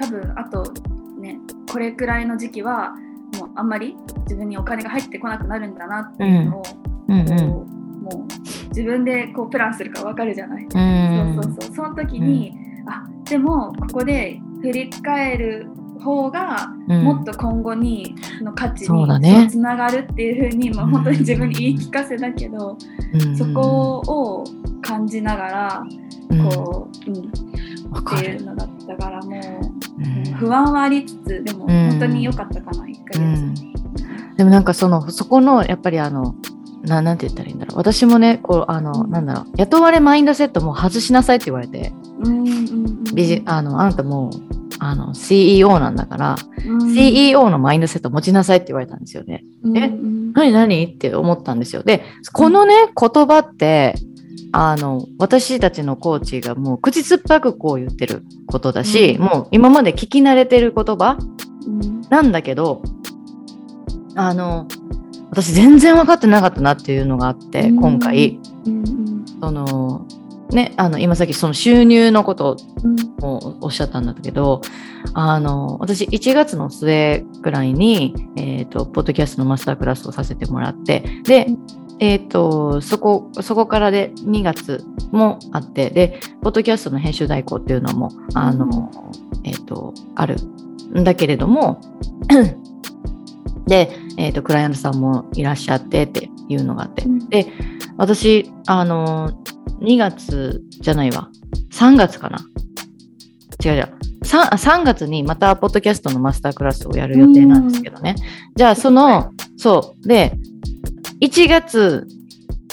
[0.00, 0.72] 多分あと
[1.18, 1.38] ね
[1.70, 2.94] これくらいの時期は
[3.60, 6.62] あんまり自分にお金が入ってこなくなるんだなっていうのを、
[7.08, 7.26] うんうん。
[7.26, 11.34] こうもう自分でこうプランするか分かるじゃない、うん。
[11.34, 11.74] そうそうそう。
[11.76, 15.68] その時に、あでもここで振り返る
[16.02, 17.04] 方がうん。
[17.04, 22.78] もっと今後にの価値につながるっていうふうに、まあ、本当に自分に言い聞かせだけど、
[23.12, 23.36] うん。
[23.36, 24.44] そこを
[24.80, 25.84] 感じながら
[26.30, 26.48] うん。
[26.48, 29.89] こう、うん、っていうのだったからもう、うん
[30.38, 31.90] 不安はありつつでもうん。
[31.90, 33.18] 本当に良かったかな、1ヶ月。
[33.18, 33.54] うん。
[34.36, 36.34] でもなんかそのそこのやっぱりあの
[36.82, 37.76] ななんて言ったらいいんだろう。
[37.76, 39.10] 私もねこうあの、うん。
[39.10, 39.46] なんだろう。
[39.56, 41.92] 雇われマインドセットも外しなさいって言われて。
[42.20, 44.30] うんうんうんあのあなたもう
[44.78, 46.36] あの CEO なんだから、
[46.66, 46.94] うん。
[46.94, 49.44] CEO のマインドセット持ちなさいって言われたんですよね。
[49.74, 50.52] えうん何？
[50.52, 50.84] 何？
[50.84, 51.82] って思ったんですよ。
[51.82, 53.94] でこのね言葉って
[54.52, 59.22] あの私たちのコーチがもう口酸っぱくこう言ってることだし、うん。
[59.22, 61.18] もう今まで聞き慣れてる言葉
[61.66, 62.00] うん。
[62.08, 62.82] なんだけど
[64.16, 64.66] あの
[65.30, 67.76] 私全然分かってなかったなっていうのがあって、うん。
[67.80, 68.40] 今回。
[68.66, 68.90] うん
[69.40, 70.06] その
[70.50, 73.10] ねあの今さっきその収入のことうん。
[73.20, 74.62] もおっしゃったんだけど
[75.14, 81.46] あの私1月の末ぐらいに、えー、とポッドキャストのマスタークラスをさせてもらってで、
[82.00, 88.90] えー、とそこそこからで2月もあってでポッドキャストの編集代行っていうのもあの、
[89.44, 90.36] えー、とある
[90.94, 91.80] んだけれども
[93.66, 97.28] で、えー、とクライアントさんもいらっしゃってっていうのがあってうん。
[97.28, 97.46] で
[97.98, 99.30] 私あの
[99.80, 101.30] 2月じゃないわ。
[101.72, 102.38] 3月かな。
[103.62, 103.94] 違う違う。
[104.24, 108.16] 3, 3月にまたポッドキャストのマスタークラスをやる予定なんですけどね。
[108.56, 110.08] じゃあそのそう。
[110.08, 110.38] で
[111.20, 112.06] 1月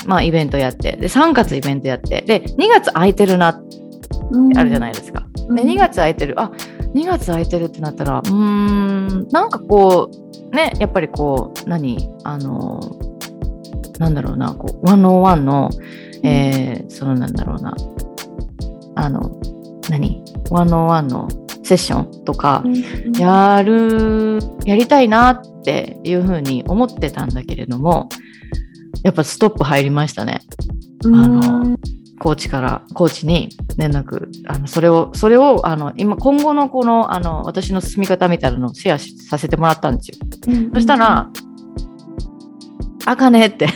[0.05, 3.77] まあイベントやってで3月イベントやってで2月空いてるなって
[4.31, 4.57] うん。
[4.57, 5.55] あるじゃないですか、うん。
[5.55, 6.39] で2月空いてる。
[6.39, 6.51] あ
[6.93, 10.10] 2月空いてるってなったらうーんなんかこ
[10.51, 12.79] うねやっぱりこう何あの
[13.99, 15.69] なんだろうなこう101の、
[16.23, 17.75] えーそのなんだろうな
[18.95, 19.39] あの
[19.89, 21.27] 何101の
[21.63, 23.12] セッションとかうん。
[23.13, 28.07] やるやりたいなっていうふうに思ってたんだけれども
[29.03, 30.41] やっぱストップ入りましたね。
[31.03, 31.15] うん。
[31.15, 31.77] あの
[32.19, 40.15] コーチからコーチに連絡あのそれをそれをあの今今後のこのあの私の進み方みたいなのをシェアしさせてもらったんですよ。
[40.47, 41.29] うんそしたら
[43.05, 43.69] 「あかね」って。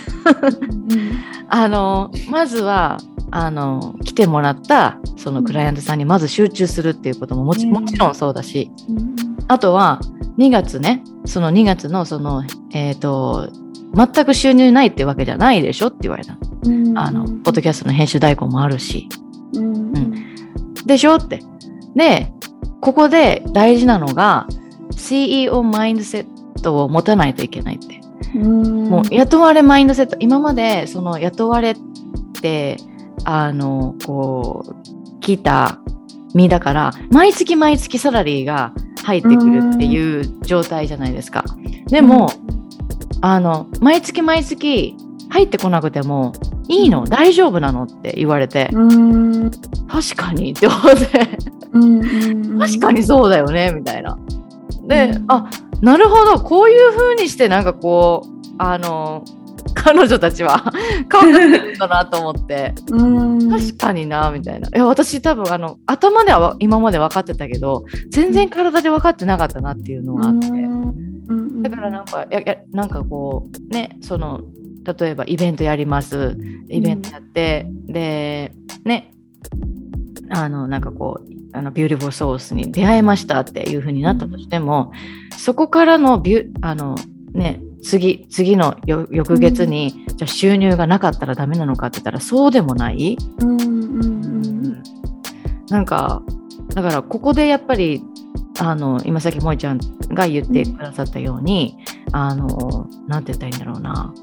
[0.90, 1.12] うん。
[1.50, 2.98] あのまずは
[3.30, 7.74] あの来てもらったそのクライアントさんにまず集中するっていうことももちうん。
[7.74, 8.72] もちろんそうだし。
[8.90, 9.16] うん。
[9.48, 10.00] あとは
[10.38, 13.50] 2月ねその2月のそのえっ、と
[13.94, 16.40] 全く収入ないってわけじゃないでしょって言われたの。
[16.64, 19.10] うんあの、ポッドキャストの編集代行もあるし。
[19.54, 19.92] うん
[20.86, 21.42] でしょって。
[21.96, 22.32] で、
[22.80, 24.48] ここで大事なのが
[24.96, 28.02] CEO マインドセットを持たないといけないって。
[28.36, 31.76] うんもう雇われマインドセット、今までその雇われっ
[32.42, 32.78] て、
[33.24, 35.80] あの、こう、聞いた
[36.34, 38.74] 身だから、毎月毎月サラリーが
[39.04, 41.44] 入ってくるっていう状態じゃないですか。
[41.88, 42.32] でも、
[43.22, 44.96] あの、毎月毎月
[45.30, 46.34] 入ってこなくても
[46.68, 49.52] いいの大丈夫なのって言われて、うん。
[49.88, 51.30] 確かにって思って。
[51.74, 54.18] うん確かにそうだよねみたいな。
[54.88, 55.26] で、うん。
[55.30, 55.50] あ
[55.82, 56.42] なるほど。
[56.42, 59.24] こういう風にしてなんかこうあの
[59.74, 60.72] 彼女たちは
[61.12, 62.76] 考えてるんだなと思って。
[62.90, 63.50] うん。
[63.50, 64.68] 確かになみたいな。
[64.68, 70.48] いや私多分あの頭では今まで分かってたけど全然体で分かってなかったなっていうのがあって。
[71.62, 74.42] だからなんかややなんかこうねその
[74.84, 76.38] 例えばイベントやります。
[76.68, 78.52] イベントやって、で
[78.84, 79.14] ね
[80.30, 84.92] あのなんかこうあの beautiful souls に出会えましたっていう風になったとしても、
[85.38, 86.96] そこからのビュあの
[87.34, 94.84] ね次次のよ翌月に、じゃあ収入がなかったらダメなのかって言ったらそうでもない、うんうん。
[95.70, 96.24] なんか
[96.74, 98.04] だからここでやっぱり
[98.60, 99.80] あの今さっき萌ちゃん
[100.10, 101.78] が言ってくださったように、
[102.12, 104.14] あのなんて言ったらいいんだろうな。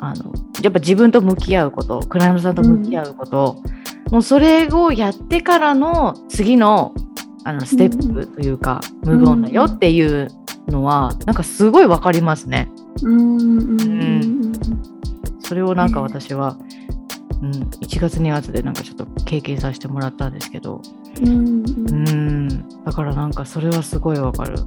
[0.00, 3.62] あのやっぱ自分と向き合うことクライアントさんと向き合うこと、
[4.10, 6.94] もうそれをやってからの次の
[7.44, 10.28] あのステップというか、ムーブオンだよっていう
[10.68, 12.70] のはなんかすごいわかりますね。
[13.02, 13.80] うんうん。
[13.80, 14.52] うん。
[15.40, 16.58] それをなんか私は、
[17.42, 20.82] うん、1月2月でなんかちょっと経験させてもらったんですけど、
[21.20, 24.58] うんうん、だからなんかそれはすごいわかる。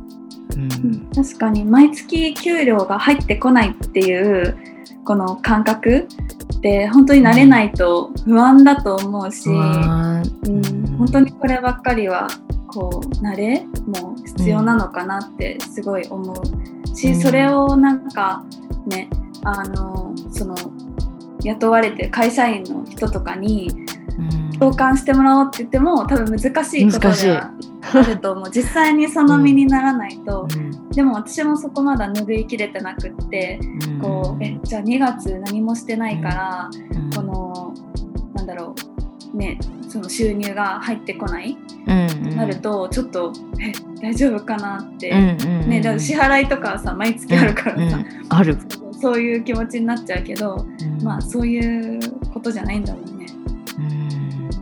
[0.55, 1.10] うん。
[1.13, 4.57] 確かに毎月給料が入ってこないっていう
[5.03, 6.07] この感覚
[6.57, 12.27] って本当に慣れないと不安だと思うし、あうん、本当にこればっかりは
[12.67, 16.95] こう慣れも必要なのかなってすごい思う。
[16.95, 17.21] し、うん。
[17.21, 18.45] それをなんか
[18.88, 19.10] ね
[19.43, 20.55] あのその
[21.43, 23.69] 雇われてる会社員の人とかに
[24.60, 27.51] 共感してもらおうって言っても多分難しいことでは
[27.93, 28.49] あると思う。
[28.54, 30.89] 実際にその身にならないと、うん。
[30.89, 33.60] でも私もそこまだ拭いきれてなくって
[34.01, 36.69] こうえじゃあ2月何もしてないから、
[37.15, 37.73] この
[38.36, 38.75] なんだろ
[39.34, 48.58] うねその収入が入ってこない、うんなるとちょっとえ大丈夫かなって、うんねだから支払いとかはさ毎月あるからさ、うんある、
[49.01, 51.03] そういう気持ちになっちゃうけど、うん。
[51.03, 51.99] まあそういう
[52.31, 53.25] ことじゃないんだろうね。
[53.77, 54.49] うん。
[54.49, 54.57] だ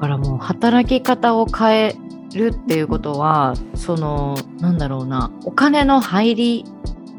[0.00, 1.96] からもう働き方を変え
[2.34, 6.64] るっていうことはそのなんだろうなお金の入り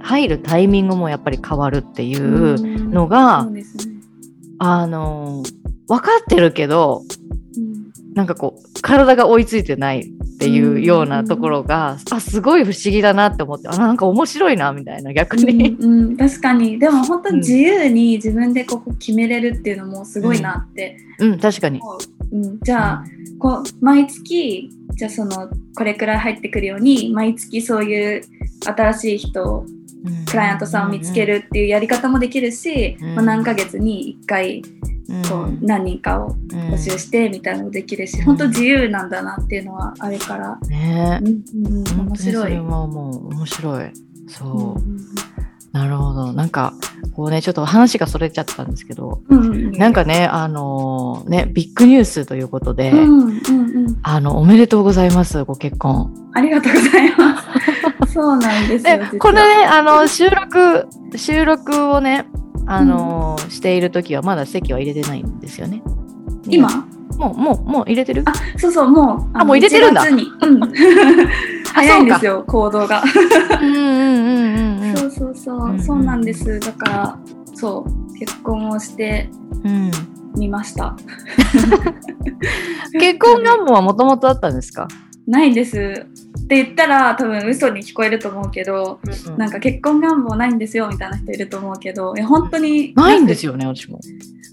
[0.02, 3.96] 入るタイミングもやっぱり変わるっていうのが、そうですね。
[4.60, 5.44] あの
[5.88, 7.04] 分かってるけど
[7.58, 8.14] うん。
[8.14, 15.72] なんかこう体が追いついてないっていうようなところが、あすごい不思議だなって思ってあなんか面白いなみたいな逆に。
[15.72, 16.80] うんうん、確かに。
[16.80, 21.82] でも本当に自由に自分でここ決めれるっていうのもすごいなってうん、確かに。
[21.82, 22.00] 思う、
[22.32, 22.60] うん。
[22.62, 23.04] じゃあ
[23.38, 28.24] こう毎月じゃあそのこれくらい入ってくるように毎月そういう
[28.66, 29.66] 新しい人を
[30.30, 33.16] クライアントさんを見つけるっていうやり方もできるし、うん。
[33.16, 34.62] まあ、何ヶ月に1回
[35.10, 41.20] うん、こう何人かを募集してみたいなのもできるし、本当自由なんだなっていうのはあるから、ね。
[41.22, 42.44] うん面白い。
[42.44, 43.92] それはもう面白い。
[44.28, 44.82] そう、
[45.72, 46.34] なるほど。
[46.34, 46.74] なんか、
[47.16, 53.32] こうね、ちょっと話がそれちゃったんですけど、うんうんなんかね、あのね、ビッグニュースということで、うんうんう
[53.90, 56.12] ん、あの、おめでとうございます、ご結婚。
[56.34, 57.38] ありがとうございま
[58.08, 58.14] す。
[58.14, 59.00] そうなんですよ。
[59.20, 62.26] これね、あの、収録、収録をね、
[62.66, 65.82] あの、している時はまだ席は入れてないんですよね。
[66.48, 66.86] 今？
[67.18, 68.24] もう、もう、もう入れてる？
[68.26, 70.60] あそうそうもうあもう入れてるんだ1月にうん、
[71.74, 73.04] 早いんですよ行動が。
[73.62, 74.79] うんうんうんうんうん。
[74.96, 75.84] そうそうそう、うんうん。
[75.84, 76.60] そうなんです。
[76.60, 77.20] だから
[77.54, 79.30] そう結婚をして
[79.64, 79.92] うん、
[80.36, 80.96] みました。
[82.94, 84.88] 結婚願望はもともとあったんですか、
[85.30, 89.00] ないですって言ったら多分嘘に聞こえると思うけど、
[89.38, 94.00] なんか結婚願望ないんですよみたいな人いると思うけど、いや本当にないんですよね、私も。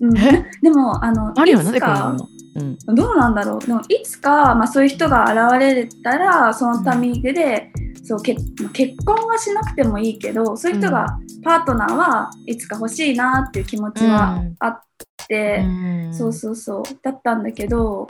[0.03, 0.19] うん。
[0.19, 0.45] え？
[0.61, 2.29] でもあのあるよ、いつなぜかなかの。
[2.57, 2.95] うん。
[2.95, 3.61] どうなんだろう。
[3.61, 7.71] でもいつか、まあ、そういう人が現れたらそのタイミングで、
[8.05, 8.43] そう結
[8.75, 14.83] 結婚はしなくてもいいけどそういう人が、パートナーはいつか欲しいなっていう気持ちはあっ
[15.27, 16.15] て、うん。
[16.15, 18.07] そうそうそうだったんだけど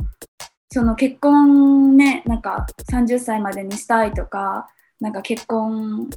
[0.70, 4.68] その結婚ねなんか30歳までにしたいとか
[5.00, 6.08] なんか結婚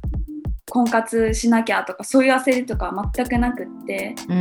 [0.70, 4.36] 婚活しなきゃとかそういう焦りとかは全くなくって、うも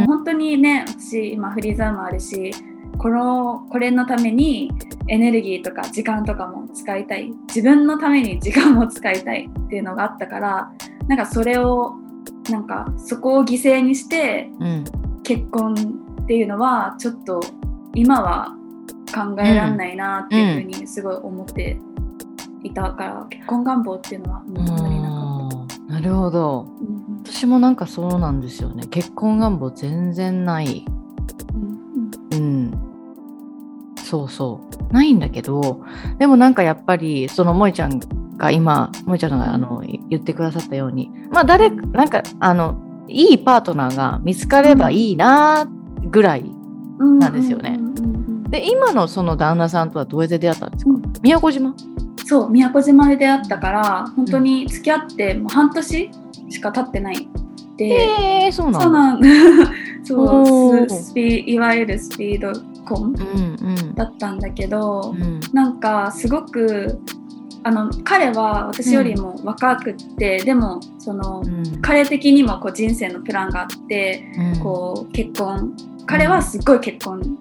[0.00, 2.52] うん本当にね私今フリーザーもあるし
[2.98, 4.70] このこれのために
[5.08, 7.32] エネルギーとか時間とかも使いたい。
[7.48, 10.72] 自分のために時間も使いたいっていうのがあったから
[11.08, 11.94] なんかそれを
[12.50, 14.84] なんかそこを犠牲にしてうん。
[15.24, 15.74] 結婚
[16.22, 17.40] っていうのはちょっと
[17.94, 18.54] 今は
[19.14, 21.78] 考えられないなっていうふうにすごい思って
[22.64, 25.94] いたから、結婚願望っていうのはもうあんまりなかっうん。
[25.94, 26.66] なるほど。
[26.78, 26.84] た。
[26.84, 27.22] うん。
[27.24, 28.86] 私もなんかそうなんですよね。
[28.88, 30.84] 結婚願望全然ない。
[32.32, 32.74] うんうん。
[33.96, 34.74] そうそう。
[34.94, 35.82] ないんだけど
[36.18, 37.98] でもなんかやっぱりその萌ちゃん
[38.36, 45.68] が今萌ちゃんがあの言ってくださったようにまあ誰なんかあのいいパートナーが見つかればいいな
[46.04, 46.44] ぐらい
[46.98, 47.78] うんなんですよね
[48.54, 51.02] で今のその旦那さんとはどうやって出会ったんですか、うん。
[51.22, 51.74] 宮古島？
[52.24, 56.10] そう宮古島で出会ったから本当に付き合ってもう半年
[56.48, 57.28] しか経ってない
[57.76, 59.28] で、えー、そうなんだ。
[60.04, 62.52] そうス スピいわゆるスピード
[62.84, 63.94] 婚うんうん。
[63.96, 65.40] だったんだけど、うん。
[65.52, 67.00] なんかすごく
[67.64, 71.80] あの彼は私よりも若くって、でもその、うん。
[71.82, 74.62] 彼的にもこう人生のプランがあって、うん。
[74.62, 75.74] こう結婚。
[76.06, 77.38] 彼はすっごい結婚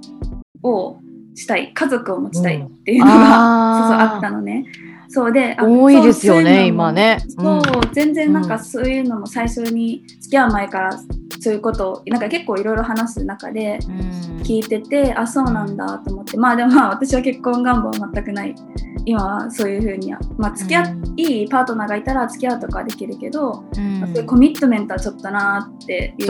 [0.64, 0.98] を
[1.36, 1.74] したい。
[1.74, 4.66] 家族を持ちたいっていうのが、あーそうそうあったのね。
[5.14, 7.62] そうであ多いですよねそうそういうのも今ねそう、うん
[7.94, 8.64] 全然なんかうん。
[8.64, 10.92] そういうのも最初に付き合う前から
[11.40, 14.34] そういうことをなんか結構いろいろ話す中でうん。
[14.44, 16.38] 聞いてて、あそうなんだと思って。
[16.38, 18.56] まあでもまあ私は結婚願望は全くない。
[19.06, 20.20] 今はそういうふうには。
[20.38, 24.00] まあ付き合っ、うんいいパートナーがいたら付き合うとかはできるけど、うん。
[24.00, 26.28] そういうコミットメントはちょっとなーっていう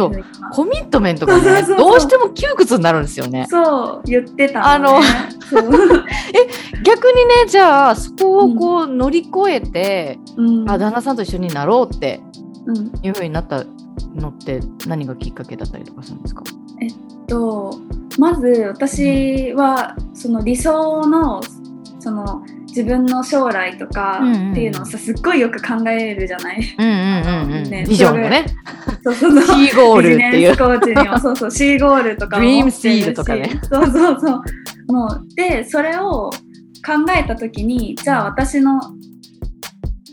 [0.52, 3.48] コミットメントがね どうしても窮屈になるんですよね。
[3.50, 5.00] そう言ってたあの
[5.54, 5.70] そう、
[6.84, 10.70] 逆にねじゃあそこをこう乗り越えて、うん。
[10.70, 12.22] あ旦那さんと一緒になろうって
[12.66, 12.92] うん。
[13.02, 13.64] いうふうになった
[14.16, 16.44] のって何がきっかけだったりとかするんですか？
[17.28, 17.80] と
[18.20, 21.42] まず私はその理想の
[22.00, 24.20] その自分の将来とか
[24.52, 26.76] っていうのをさすっごいよく考えるじゃない？
[26.78, 28.46] うんうんうんうん、ねビジョンのね。
[29.04, 29.68] そうそうそう。
[29.68, 30.32] C ゴールっていう。
[30.32, 33.04] ビジネスコーチにもそうそう C ゴールとかも Dream 持ってるし。
[33.10, 33.60] Seed とかね。
[33.70, 34.42] そうそうそう。
[34.88, 36.30] もうでそれを
[36.86, 38.80] 考えた時にじゃあ私の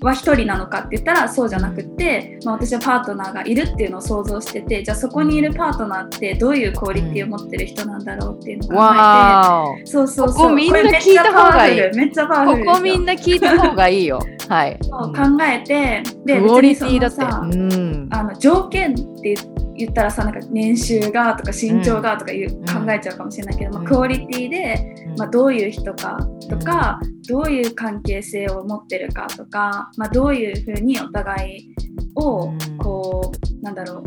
[0.02, 9.86] は一人なのかって言ったらそうじゃなくって、まあ、私はパートナーがいるっていうのを想像しててじゃあそこにいるパートナーってどういうクオリティを持ってる人なんだろうっていうのを考えて。
[9.86, 10.36] そうそうそう。
[10.36, 12.64] ここみんなれ聞いた方がいいめっちゃパワフル。
[12.64, 14.20] ここみんな聞いた方がいいよ。
[14.48, 14.78] はい。
[14.82, 17.22] そう考えて、で、クオリティだって。
[17.22, 18.08] うん。
[18.10, 22.64] あの条件って言ったらさなんか年収がとか身長がとかいう、ん。
[22.64, 23.74] 考えちゃうかもしれないけど、うん。
[23.76, 26.18] まあ、クオリティで、まあ、どういう人か
[26.48, 31.74] とか、どういう関係性を持ってるかとか、まあ、どういうふうにお互い
[32.14, 32.78] をうん。
[32.78, 34.04] こう、なんだろう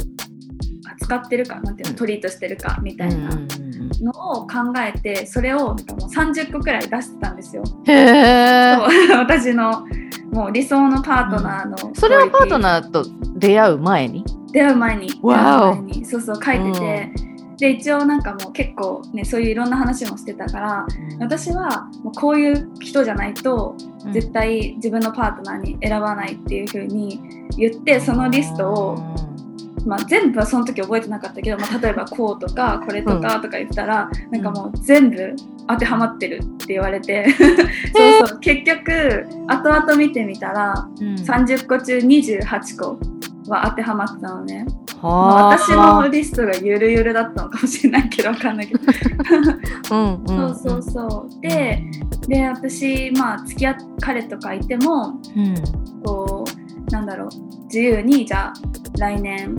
[0.93, 7.63] 扱ってるかなんていうのトリートしてるかみたいなうんうんうんのを考えてそれをなんかもう30個くらい出してたんですよ。
[7.85, 8.75] へえ。
[8.75, 9.17] そう。
[9.17, 9.85] 私の
[10.31, 13.05] もう理想のパートナーの、それはパートーナーと
[13.35, 14.25] 出会う前に？
[14.53, 17.11] 出会う前にう前にそうそう書いてて、
[17.57, 20.87] で一応なんかもう結構ねそういういろんな話もしてたから
[21.19, 23.75] 私はもうこういう人じゃないと
[24.11, 27.19] 絶対自分のパートナーに選ばないっていう風に
[27.57, 28.97] 言ってそのリストを、
[29.85, 35.35] まあ、全部はその時覚えてなかったけど、まあ、例えばこうとかこれとかとか言ったら、なんかもう全部
[35.67, 37.27] 当てはまってるって言われて
[37.95, 41.15] そうそう結局後々見てみたらうん。
[41.15, 42.99] 30個中28個
[43.47, 44.65] は当てはまってたのね。
[45.01, 45.13] まあ。
[45.13, 48.81] はあ私のリストがゆるゆるだったのかもしれないけどわかんないけど、
[49.91, 51.41] うんうんそうそうそう。
[51.41, 51.83] で
[52.27, 55.55] で私まあ付き合っ彼とかいてもうん。
[56.05, 56.45] こ
[56.87, 57.29] うなんだろう
[57.65, 58.53] 自由にじゃあ
[58.97, 59.55] 来年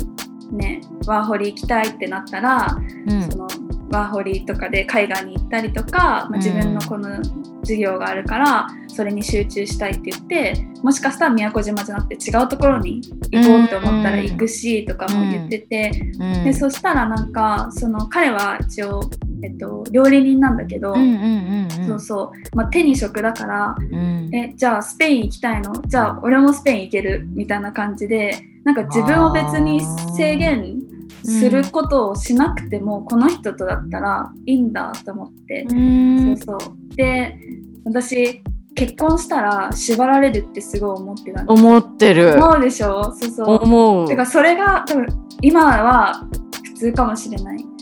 [0.52, 2.66] ねワーホリ行きたいってなったら、
[3.06, 3.30] うん。
[3.30, 3.48] その
[3.94, 7.16] ワーホリとかで海外に行ったりとか、まあ、自分のこの
[7.60, 16.44] 授業があるからそれに集中したいって言ってもしかしたら宮古島じゃなくて違うところに行こうって思ったら行くしとかも言ってて、うん。
[16.44, 19.08] でそしたらなんかその彼は一応、
[19.42, 20.94] えっと、料理人なんだけど、
[21.86, 24.30] そうそう、まあ、手に職だからうん。
[24.34, 25.72] えじゃあスペイン行きたいの？
[25.86, 27.26] じゃあ俺もスペイン行ける？
[27.30, 29.80] みたいな感じでなんか自分を別に
[30.16, 30.82] 制限
[31.24, 36.36] することをしなくても、この人とだったらいいんだと思って、うん。
[36.36, 36.96] そうそう。
[36.96, 37.38] で
[37.84, 38.42] 私
[38.74, 41.62] 結婚したら縛られるってすごい思ってたんです。
[41.62, 42.34] 思ってる。
[42.36, 43.12] 思うでしょ？
[43.12, 43.62] そうそう。
[43.62, 44.08] 思う。
[44.08, 45.06] てかそれが多分
[45.42, 46.28] 今は
[46.64, 47.56] 普通かもしれない。
[47.56, 47.73] うん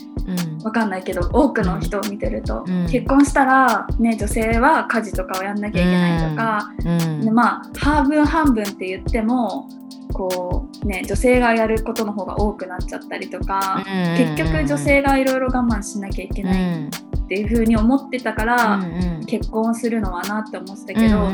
[0.63, 2.87] わかんないけど多くの人を見てると、うん。
[2.87, 7.21] 結婚したら、ね、女性は家事とかをやんなきゃいけないとか、うん。
[7.21, 9.67] でまあ半分半分って言っても
[10.13, 14.17] こうね女性がやることの方が多くなっちゃったりとか、うん。
[14.17, 16.89] 結局女性がいろいろ我慢しなきゃいけないっ
[17.27, 18.83] ていう風に思ってたから、
[19.27, 21.29] 結婚するのはなって思ってたけど、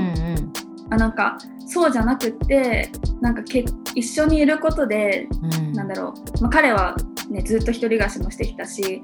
[0.90, 3.64] あなんかそうじゃなくってなんかけ
[3.96, 5.28] 一緒にいることで、
[5.74, 6.96] なんだろう、まあ、彼は、
[7.30, 9.02] ね、ずっと一人暮らしもしてきたし、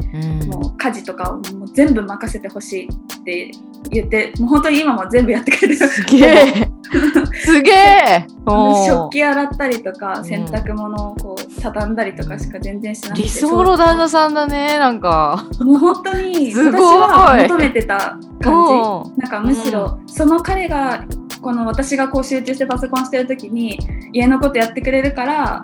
[0.47, 3.51] もう家事とかをもう全部任せてほしいって
[3.91, 5.75] 言ってもう本当に今も全部やってくれる。
[5.75, 6.71] すげえ
[7.45, 8.27] すげえ
[8.87, 10.25] 食器洗ったりとかん。
[10.25, 13.23] 洗濯物をこう畳んだりとかしか全然しなくて。
[13.23, 15.45] 理想の旦那さんだねなんか。
[15.59, 19.03] もう本当に私は求めてた感う。
[19.15, 21.03] じなんかむしろその彼が
[21.41, 23.79] この私がこう集中してパソコンしてる時に
[24.13, 25.63] 家のことやってくれるから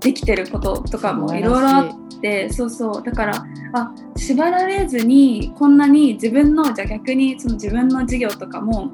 [0.00, 1.42] できてることとかもい。
[1.42, 1.86] ろいろあっ
[2.20, 3.02] てそうそう。
[3.02, 8.90] だからあ縛られずにこんなに自分のじゃあ逆にその自分の事業とかも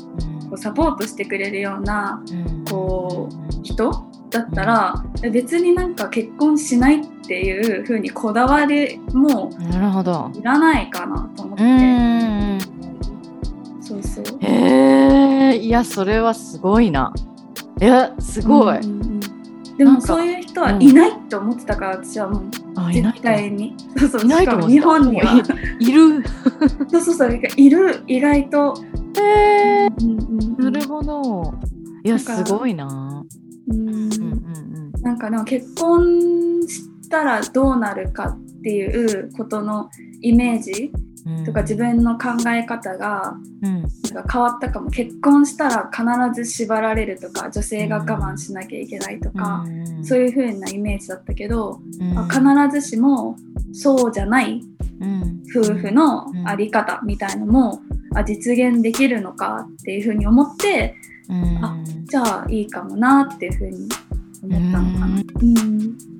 [0.48, 2.22] こうサポートしてくれるような
[2.70, 3.28] こ
[3.62, 4.06] 人？
[4.28, 9.52] だったら別になんか結婚しないっていう風にこだわりも
[10.34, 12.58] いらないかなと思って、うん。
[13.80, 14.24] そうそう。
[14.40, 17.14] へえいやそれはすごいな。
[17.80, 19.20] いやすごい、うんうんうん。
[19.76, 22.42] でもそういう人はいないって思ってたから私はもう
[22.76, 23.74] あいない絶対に。
[23.98, 25.42] そうそういない日本には。
[25.78, 26.24] いる。
[26.90, 28.74] そうそうそういる意外と、
[29.18, 29.90] へえ
[30.58, 31.54] なるほど。
[32.04, 33.22] いやすごいな。
[33.68, 33.88] うん。
[33.88, 39.88] うんうんなんかでも結婚したらどうなるかっていうことの
[40.20, 41.05] イメージうん
[41.44, 43.86] とか自分の考え方がうん。
[44.32, 49.64] 変わったかも結婚したら必ず縛られるとか女性が我慢しなきゃいけないとか、
[50.02, 52.18] そういう風なイメージだったけど、うん。
[52.18, 53.36] あ必ずしも
[53.72, 54.62] そうじゃない
[55.00, 55.42] うん。
[55.54, 57.80] 夫婦のあり方みたいのも、
[58.14, 60.94] あ実現できるのかっていう風に思って
[61.28, 61.64] うん。
[61.64, 63.88] あじゃあいいかもなっていう風に
[64.42, 65.06] 思ったのかな。
[65.06, 65.58] うん。
[65.58, 66.15] うん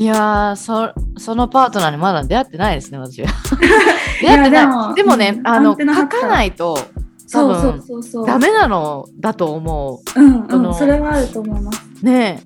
[0.00, 3.28] いやーそそのパートナーにまだ出会ってないですね私は。
[4.22, 4.94] 出会ってない。
[4.94, 6.78] でもね、うんあの書かないと多
[7.26, 8.26] そうそう分そうそう。
[8.26, 10.22] ダメなのだと思う。
[10.22, 11.82] んそのうん、それはあると思います。
[12.00, 12.44] うね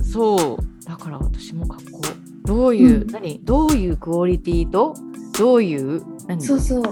[0.00, 0.02] え。
[0.02, 0.88] そう。
[0.88, 2.00] だから私も格好。
[2.44, 3.06] どういう、うん。
[3.12, 3.40] 何？
[3.44, 4.92] どういうクオリティと？
[5.38, 6.40] どういう何？
[6.42, 6.82] そうそう。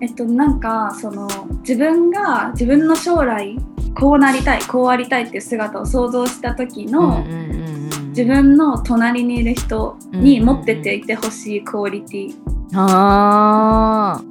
[0.00, 1.28] えっとなんかその
[1.60, 3.56] 自分が自分の将来
[3.94, 7.72] こうなりたいこうありたいっていう姿を想像した時の、うんうんうんうん
[8.12, 12.34] 自分の隣にいる人に持ってっていてほしいクオリティ。
[12.74, 14.22] あ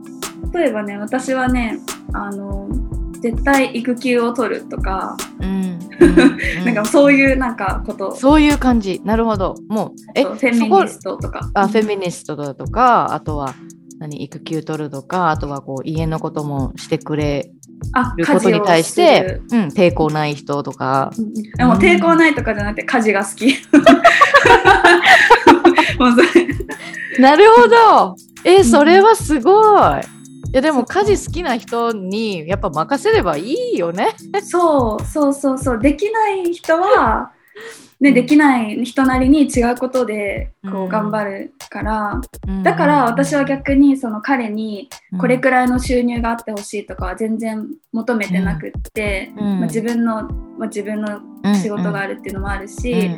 [0.53, 1.79] 例えばね私はね
[2.13, 2.67] あの
[3.21, 5.79] 絶対育休を取るとか、ーうん。
[6.59, 6.65] うん。
[6.65, 8.15] なんかそういうなんかこと。
[8.15, 9.01] そういう感じ。
[9.05, 9.55] なるほど。
[9.67, 11.49] もうえフェミニストとか。
[11.53, 13.53] あフェミニストだとかあとは
[13.99, 17.60] 何育休取るとかあとはこう家のこともしてくれあ
[18.17, 21.11] ることに対してる、うん、抵抗ない人とか。
[21.57, 23.55] でも抵抗ないとかじゃなくて家事が好き。
[27.19, 28.15] なるほど。
[28.43, 30.01] えそれはすごい。
[30.53, 34.15] いやでも家事好きな人にやっぱ任せればいいよね。
[34.43, 35.79] そうそうそうそう。
[35.79, 37.31] できない人は、
[38.01, 40.85] ね、できない人なりに違うことでこうん。
[40.85, 42.21] う頑張るから、
[42.63, 44.89] だから私は逆にその彼に
[45.19, 49.59] これくらいの収入があってほしいとかは全然求めてなくって、うん。
[49.59, 50.29] まあ、自分の、
[50.61, 51.19] まあ、自分の
[51.55, 53.17] 仕事があるっていうのもあるし、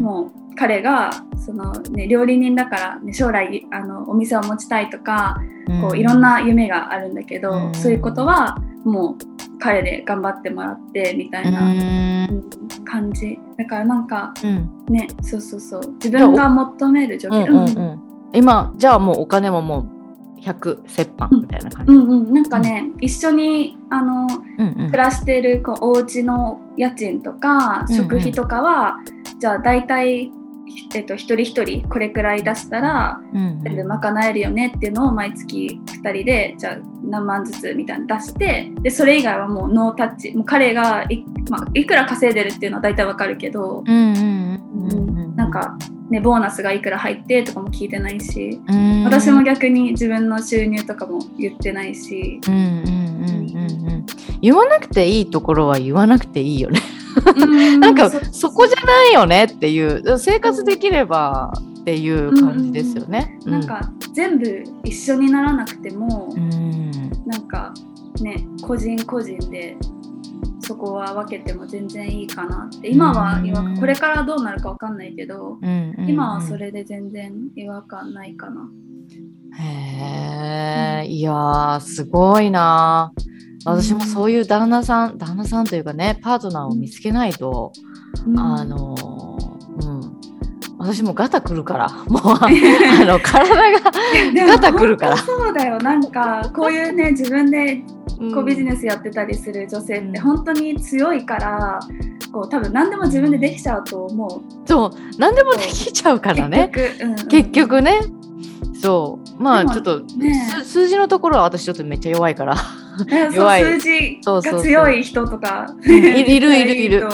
[0.00, 5.36] もう彼がその、ね、料理人だから、ね、将来あのお店を持ちたいとか、
[5.82, 7.74] こういろんな夢があるんだけど、うん。
[7.74, 12.50] そういうことはもう彼で頑張ってもらってみたいな、うん。
[12.86, 13.38] 感じ。
[13.58, 14.70] だからなんかうん。
[14.88, 15.92] ねそうそうそう。
[16.02, 18.00] 自分が求める条件うんうんうん。
[18.32, 19.97] 今じゃあもうお金ももう
[20.42, 22.08] 100折半みたいな感じ、うん。
[22.08, 24.26] うんなんかね、一緒にあの
[24.58, 24.90] うんうん。
[24.90, 28.02] 暮らしてるこうお家の家賃とかうんうん。
[28.02, 28.98] 食費とかは、
[29.38, 30.30] じゃあ大体、
[30.94, 40.32] えっと、一人一人これくらい出したらうん全部賄えるよねっていうのを毎月2人でじゃあ何万ずつみたいなの出してでそれ以外はもうノータッチ。
[40.34, 45.78] もう彼がい,、まあ、いくら稼いでるっていうのは大体わかるけど、うんうんうんうんうんなんか、
[46.10, 49.04] ね、ボーナスがいくら入ってとかも聞いてないし、うん。
[49.04, 53.88] 私も逆に自分の収入とかも言ってないし、うんうんうんうん。
[53.88, 54.06] うん
[54.40, 56.80] 言わなくていいところは言わなくていいよね。
[57.80, 63.38] なんかそこじゃないよねっていう生活できればっていう感じですよね。
[63.44, 66.90] なんか全部一緒にならなくても、うん。
[67.26, 67.74] なんか
[68.20, 69.76] ね個人個人で
[70.60, 72.88] そこは分けても全然いいかなって。
[72.88, 78.68] 今は違和これからどうなるか分かんないけど、うんうん今はそれで全然違和感ないかな。
[79.58, 83.12] へえいやーすごいな。
[83.64, 87.72] 私もそういう旦那さん旦那さんというかねパートナーを見つけないと
[88.26, 88.38] うん。
[88.38, 88.94] あの
[89.82, 90.18] うん。
[90.78, 91.88] 私もガタくるから。
[92.06, 92.48] もうあ
[93.04, 93.90] の体が
[94.46, 95.16] ガタくるから。
[95.16, 95.78] そうだよ。
[95.78, 97.82] なんかこういうね自分で
[98.34, 100.20] こうビジスネスやってたりする女性ってうん。
[100.20, 101.80] 本当に強いから
[102.32, 104.68] こう多分何でも自分でできちゃうと思う。
[104.68, 104.90] そう。
[105.18, 106.70] 何でもできちゃうからね。
[106.74, 107.28] 結局、うんうん。
[107.28, 108.00] 結局ね。
[108.80, 109.42] そう。
[109.42, 112.56] まあちょっと、ねす数字のところは私ちょっとめっちゃ弱いから。
[113.32, 113.62] 弱い。
[113.62, 115.84] 数字が強い人とかん。
[115.84, 117.08] いるいるいる。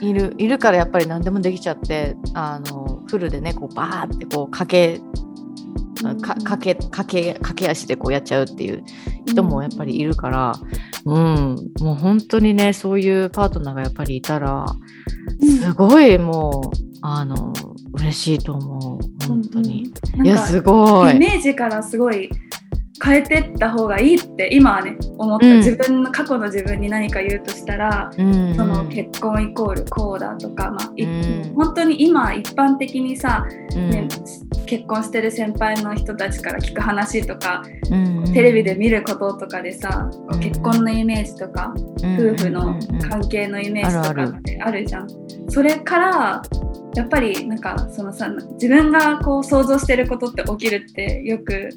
[0.00, 5.00] いる いるからやっぱり何でもできちゃってあのフルでねこうバーってこうかけ
[6.20, 8.84] かかけかけ駆け足でこうやっちゃうっていう
[9.26, 10.52] 人もやっぱりいるから、
[11.04, 14.66] うん、もう本当にねそういうパートナーがやっぱりいたら
[15.40, 17.52] すごいもうあの
[17.94, 19.26] 嬉しいと思う。
[19.26, 21.16] 本当に、うんいやすごい。
[21.16, 22.30] イメージからすごい
[23.02, 25.56] 変えてった方がいいって今はね思った、うん。
[25.56, 28.54] 自分の過去の自分に何か言うとしたら、うん。
[28.54, 31.54] その結婚イコールこうだとか、まあいうん。
[31.54, 33.90] 本当に今一般的にさ、うん。
[33.90, 34.08] ね
[34.66, 40.40] 結婚してる先輩の人たちから聞く話とか、うんテレビで見ることとかでさ、こううん。
[40.40, 42.78] 結婚のイメージとか、夫婦の
[43.08, 45.08] 関係のイメージとかってあるじゃん。
[45.48, 46.42] それから
[46.94, 51.70] やっぱりなんかそのさ自分がこう想像してることって起きるってよく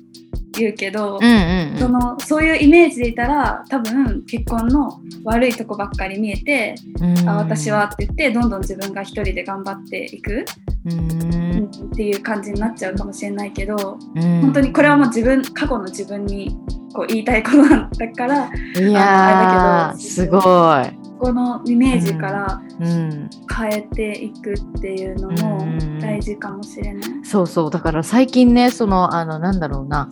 [0.58, 1.78] 言うけど、うんうんうん。
[1.78, 7.30] そのそういうイメージでいたら多分結婚の悪いとこばっかり見えて、うん。
[7.30, 10.46] あ私はって言ってどんどん自分が一人で頑張っていく、
[10.86, 11.66] うん。
[11.66, 14.42] っていう感じになっちゃうかもしれないけど、うん。
[14.42, 16.56] 本当にこれはもう自分過去の自分に
[16.94, 21.05] こう言いたいことなんだからいやあれだけどーすごい。
[21.20, 27.04] このイメージからうん、変えていくっていうのもうん大事かもしれない。
[27.24, 27.72] そうそう。
[27.72, 30.10] だから最近ねそのあのなんだろうな。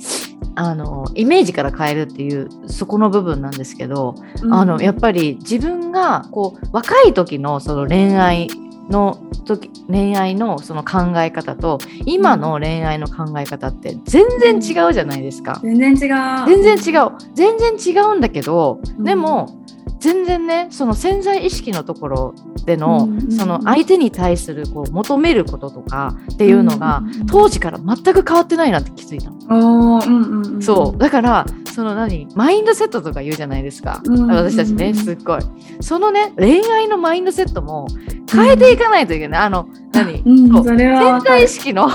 [0.55, 4.15] あのイメージから変えるっていうそこの部分なんですけど、
[4.51, 8.49] あのやっぱり自分がこう若い時のその恋愛
[8.89, 15.59] の時恋愛のその考え方と今の恋愛の考え方って全然違うじゃないですか。
[15.63, 16.45] 全然違う。
[16.47, 17.11] 全然違う。
[17.33, 19.03] 全然違うんだけど、うん。
[19.03, 19.57] でも
[20.03, 22.35] 全然ねその潜在意識のところ
[22.65, 29.37] での、その相手に対するこう求めることとかっていうのが、当時から全く変わってないなって気づいたの。
[29.47, 30.97] うんうんうん、そう。
[30.97, 35.41] だからその何マインドセットとか言うじゃないですか、私たちねすっごい。
[35.79, 37.87] そのね恋愛のマインドセットも
[38.33, 41.87] 変えていかないといけない、あの何、うん、そ潜在意識の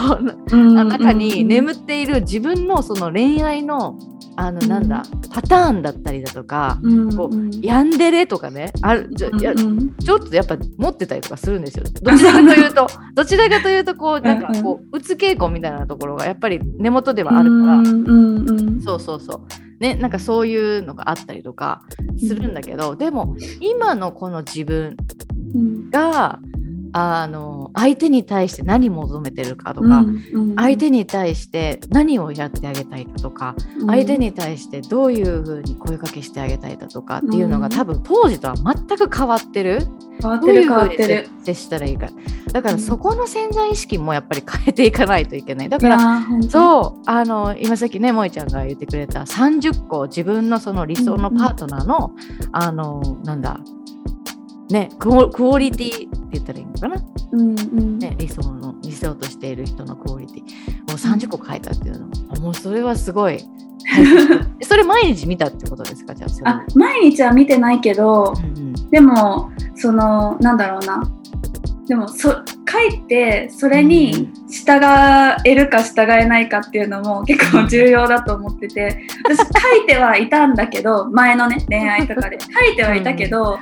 [0.51, 0.75] うん。
[0.89, 3.99] 中にうん眠っている自分のその恋愛の
[4.41, 11.85] あのなんだ、パターンだったりだとか、うんこううんヤンデレとかねあるちょ,、ちょっとやっぱ持ってたりとかするんですよ。
[12.03, 12.87] どちらかというと
[13.17, 18.81] どちらかというとこうなんかこううつ傾向みたいなところがやっぱり根元ではあるから、うんうんうん。
[18.81, 19.43] そうそうそ
[19.81, 19.83] う。
[19.83, 21.83] ね、なんかそういうのがあったりとか
[22.19, 25.28] するんだけど、でも今のこの自分うん
[25.91, 26.39] が
[26.93, 33.55] あの相手に対して何求めてるかとか、うん相手に対して何をやってあげたいかとか、
[33.87, 39.81] 相手に対してどういうふうに声かけしてあげたいだとかっていうのが、うん多分当時とは全く変わってる。
[40.21, 41.29] 変わってる変わってる。
[41.45, 42.09] 接したらいいか。
[42.53, 45.69] だからうんそこの潜在意識もやっぱり 変えていかないといけない。
[45.69, 52.13] だからそうあの今さっきね萌ちゃんが言ってくれた30個自分のその理想のパートナーの、
[52.53, 53.61] あのなんだ
[54.71, 56.97] ねクオクオリティって言ったらいいのかな、
[57.33, 57.99] うんうん。
[57.99, 60.43] ね、理想の理想としている人のクオリティ。
[60.93, 62.41] を30個書いたっていうの。
[62.41, 63.39] もうそれはすごい。
[64.63, 66.15] それ毎日見たってことですか？
[66.15, 68.91] じゃあそれあ毎日は見てないけどうんうん。
[68.91, 71.03] でもそのなんだろうな
[71.89, 72.31] でもそ
[72.71, 74.79] 書いてそれに従
[75.45, 79.07] えるか従えないかっていうのも 結構重要だと思ってて。
[79.25, 82.39] 私書いてはいたんだけど 前のね恋愛とかで。
[82.41, 83.59] 書いてはいたけど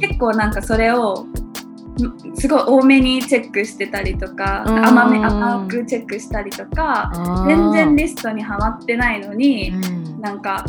[0.00, 1.26] 結構なんかそれを
[2.00, 7.12] んすごい多めにチェックしてたりとかうん甘め甘くチェックしたりとか
[7.46, 10.02] 全然リストにはまってないのにうん。
[10.20, 10.64] なんか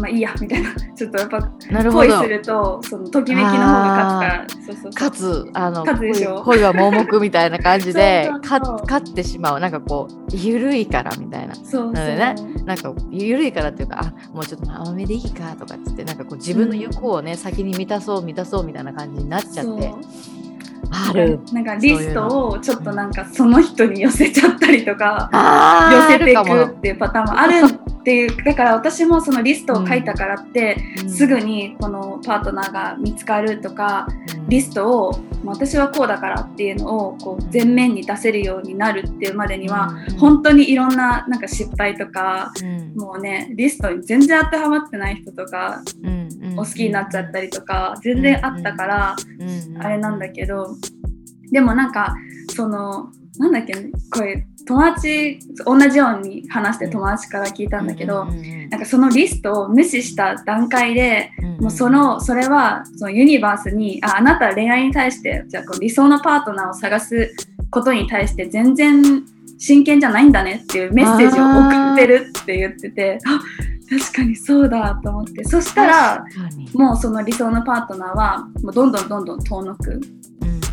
[0.00, 0.70] まあいいやみたいな。
[0.94, 1.38] ちょっとやっぱ
[1.70, 2.08] なるほど。
[2.08, 4.46] 恋するとそのときめきの方が勝つから。
[4.48, 4.92] そうそうそう。
[4.92, 6.42] かつあの勝つでしょ？
[6.42, 9.60] 恋恋は盲目みたいな感じで勝ってしまう。
[9.60, 11.54] なんかこう緩いからみたいな。
[11.54, 12.34] そうなのでね
[12.64, 19.94] なんか緩いからっていうかあもうちょっと甘めでいいかとかっつってなんかこう自分の欲をね、先に満たそう満たそうみたいな感じになっちゃって。
[20.88, 21.40] ある。
[21.52, 25.28] なんかリストをちょっとなんかその人に寄せちゃったりとか
[25.92, 27.62] 寄せていくっていうパターンもある
[28.06, 31.10] っていうだから私もそのリストを書いたからって、うん。
[31.10, 34.48] すぐにこのパートナーが見つかるとかうん。
[34.48, 40.18] リストを私はこうだからっていうのをこう前面に出せるようになるっていうまでには、うん。
[40.18, 42.94] 本当にいろんななんか失敗とかうん。
[42.94, 49.16] もうねリストに全然当てはまってない人とかうんお好きになっちゃったりとか全然あったから
[49.80, 50.76] あれなんだけど
[51.50, 52.14] でもなんか
[52.54, 53.74] そのなんだっけ？
[54.10, 58.24] これ友達同じように話して友達から聞いたんだけど、
[58.70, 61.30] なんかそのリストを無視した段階で、
[61.60, 67.34] もうそのそれはそのユニバースにああなたは恋愛に対してじゃあこう理想のパートナーを探す
[67.70, 69.24] ことに対して全然
[69.58, 73.40] 真剣じゃないんだねっていうメッセージを送ってるって言っててあ
[73.88, 75.44] 確かにそうだと思って。
[75.44, 76.24] そしたら
[76.74, 80.00] もうその理想のパートナーはもうどんどんどんどん遠のく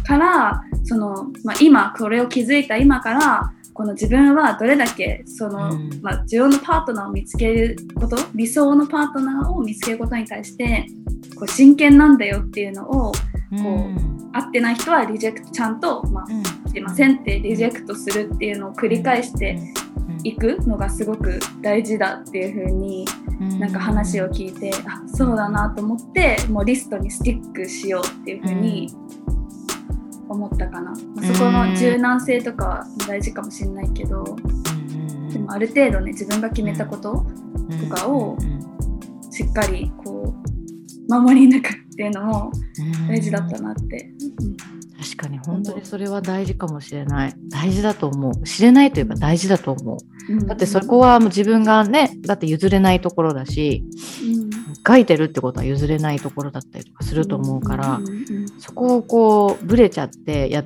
[0.03, 10.85] から、その、まあ、今これを気づいた今からこの自分はどれだけその、うん、まあ、自分のパートナーを見つけること理想のパートナーを見つけることに対して
[11.35, 13.13] こう真剣なんだよっていうのをこ
[13.51, 19.57] う、うん、合ってない人はリジェクトちゃんと、まあ、うん、すいませんってリジェクトするっていうのを繰り返して
[20.23, 23.05] いくのがすごく大事だっていう風に
[23.59, 28.89] なんか話を聞いて、あそうだなと思ってもうリストにスティックしようっていう風に
[30.33, 34.23] 思ったかな、まあ、そこの柔軟性とかは大事かもしれないけど、
[35.31, 37.25] でもある程度ね自分が決めたこと
[37.89, 38.37] とかを
[39.31, 40.33] しっかりこ
[41.07, 42.51] う守り抜くっていうのも
[43.07, 44.11] 大事だったなって。
[45.03, 47.33] 確かに本当にそれは大事かもしれない。
[47.49, 48.43] 大事だと思う。
[48.43, 53.83] 知れないといえば大事だと思う、だってそこはもう自分がねだって譲れないところだし、
[54.85, 57.99] 書いてるってことは譲れないところだったりとかすると思うから、
[58.59, 60.63] そこをこうブレちゃってや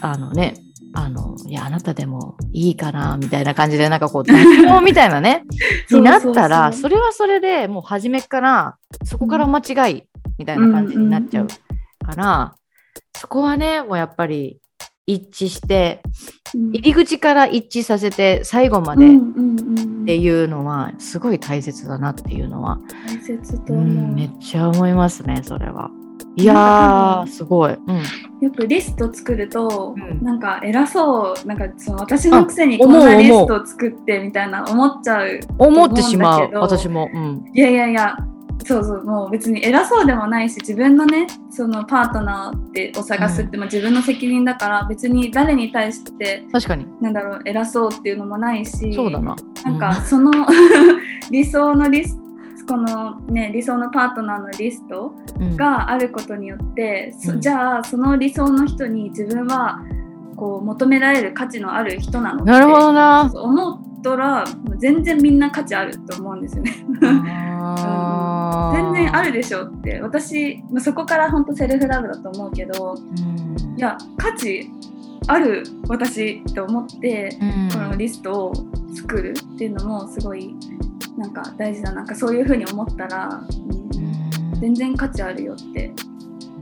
[0.00, 0.54] あのね
[0.94, 5.44] あのいやあなたでもいいかなみたいな感じでなんかこう 妥協みたいなね
[5.90, 10.04] になったらそれはそれでもう初めからそこから間違い
[10.38, 12.54] みたいな感じになっちゃうから、
[13.14, 14.59] そこはねもうやっぱり
[15.12, 16.02] 一致して、
[16.54, 19.08] 入り口から一致させて最後までっ
[20.06, 22.78] ていうのはすごい大切だなっていうのは。
[23.06, 23.76] 大切と、う。
[23.76, 25.90] ん、めっちゃ思いますねそれは。
[26.36, 27.96] いやすごい、うん、
[28.40, 31.46] よくリスト作ると、うん、なんか偉そう。
[31.46, 38.16] なんかその私のくせにこんなリストを作ってみたいな思っちゃう思ってしまう私も、うん、いやいやいや
[38.70, 46.86] そうそうもう別に偉そうでもないし自分のねそのパートナーってを探すって、うん、自分の責任だから別に誰に対して確かに。
[47.00, 50.30] なんだろう偉そうっていうのもないしそうだな、なんかその
[51.30, 52.16] 理想のリス
[52.68, 55.12] このね理想のパートナーのリスト
[55.56, 59.80] があることによって、うん、じゃあその理想の人に自分は
[60.36, 63.30] こう求められる価値のある人なのなるほどな。
[63.34, 64.44] 思ったら
[64.78, 66.72] 全然みんな価値あると思うんですよね。
[68.72, 70.00] 全然あるでしょって。
[70.00, 74.70] 私そこから本当セルフラブだと思うけど、うん、いや価値
[75.26, 78.52] ある私と思って、うん、このリストを
[78.94, 80.54] 作るっていうのもすごい
[81.16, 82.02] なんか大事だな。
[82.02, 83.42] んかそういうふうに思ったら、
[83.92, 85.92] うん、全然価値あるよって。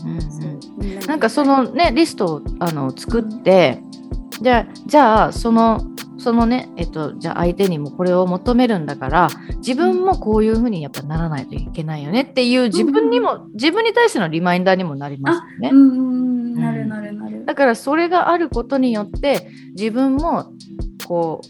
[0.05, 3.83] うん、なんかそのねリストをあの作って
[4.41, 5.85] じゃあじゃあその
[6.19, 15.71] そのね、えっと、じゃあ相手にもこれを求めるんだから自分もこういうふうにやっぱならないといけないよねっていう自分にも、うん、自分に対してのリマインダーにもなりますよね。
[15.73, 16.55] うん。
[16.55, 17.45] なるなるなる。
[17.45, 20.53] だからそれがあることによって自分も
[21.07, 21.49] こう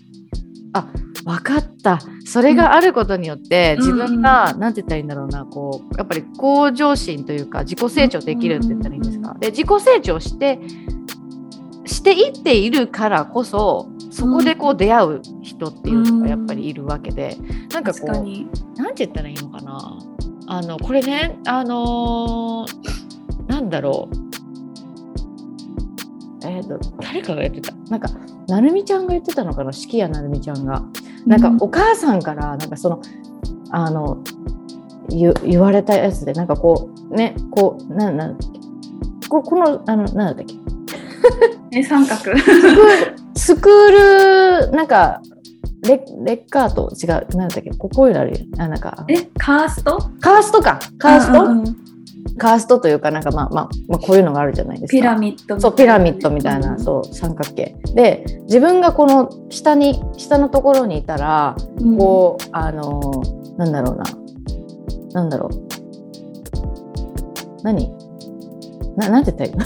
[0.75, 0.87] あ
[1.25, 5.07] 分かったそれがあることによって自分が何、うん、て言ったらいいん。
[5.09, 9.03] だろうなこうやっぱり向上心というか自己成長できるって言ったらいいん。
[9.03, 9.35] ですか。
[9.41, 10.59] で自己成長して
[11.87, 18.12] していっているからこそそこでこう出会う人っていうのがやっぱりいるわけで、うん、なんかこう
[18.76, 19.98] 何て言ったらいいのかな。
[20.46, 24.16] あのこれねあのー、なんだろう。
[26.44, 27.74] えーと、誰かが言ってた。
[27.90, 28.09] なんか
[28.48, 29.72] なるみちゃんが言ってたのかな？
[29.72, 30.82] 四季谷なるみちゃんが。
[31.26, 33.02] なんかお母さんからなんかその
[33.70, 34.22] あの
[35.11, 38.38] 言われたやつでなんかこうねこうなんなん
[39.28, 40.54] ここのあのなんだっけ？
[41.72, 42.32] え 三角
[43.49, 45.22] スクールなんか
[45.82, 49.96] レレッカート違うなんだっけここういうのあるあなんかえカースト？
[50.20, 50.78] カーストか。
[50.99, 51.76] カースト、うんうんうん、
[52.36, 54.99] カーストというかなんかまあまあ、まあ、こういうのがあるじゃないですか。
[54.99, 57.74] ピラミッドそうピラミッドみたいな、うん、そう三角形。
[57.94, 63.01] で自分がこの下に下のところにいたら、うん、こうあの
[63.57, 64.05] なんだろうな。
[65.14, 65.53] なんだろう。
[67.62, 67.90] 何？
[68.99, 69.64] ななんて言ったらいいの？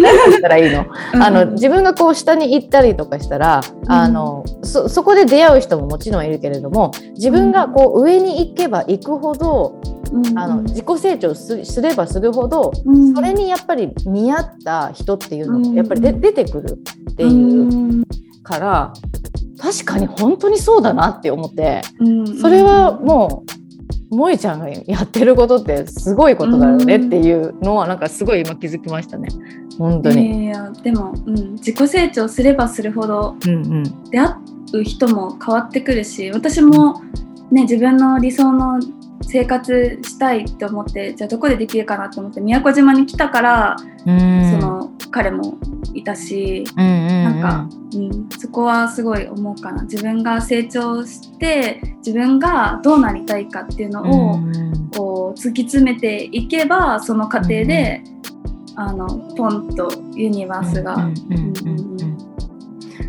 [0.00, 0.86] 何て言ったらいいの？
[1.14, 9.80] あの自分がこう下に行ったりとかしたら、あのそそこで出会う人ももちろんいるけれども自分がこう上に行けば行くほど、
[10.36, 12.72] あの自己成長すればするほど、
[13.14, 16.78] それにやっぱり見合った人っていうのがやっぱりで、出てくる
[17.10, 18.04] っていう
[18.44, 18.92] から
[19.60, 21.82] 確かに本当にそうだなって思って、
[22.40, 23.61] それはもう
[24.12, 29.28] 萌えちゃんがやってることってすごいことだよねっていうのはなんかすごい今気づきましたね
[29.78, 30.44] 本当に。
[30.44, 34.34] いやでも、うん、自己成長すればするほど、うんうん、出会
[34.74, 37.00] う人も変わってくるし私も、
[37.50, 38.80] ね、自分の理想の
[39.22, 43.76] 生活したいって思ってじゃあどこでできるかなと思って宮古島に来たから
[45.12, 45.58] 彼も
[45.94, 49.82] いたし、うんうんうん、なんか、うん、そこはすごい思うかな。
[49.82, 58.02] 自分が成長して自分がどうなりたいかっていうのを、うん、こう突き詰めていけばその過程で、
[58.72, 59.06] うん、あの
[59.36, 61.08] ポンとユニバースが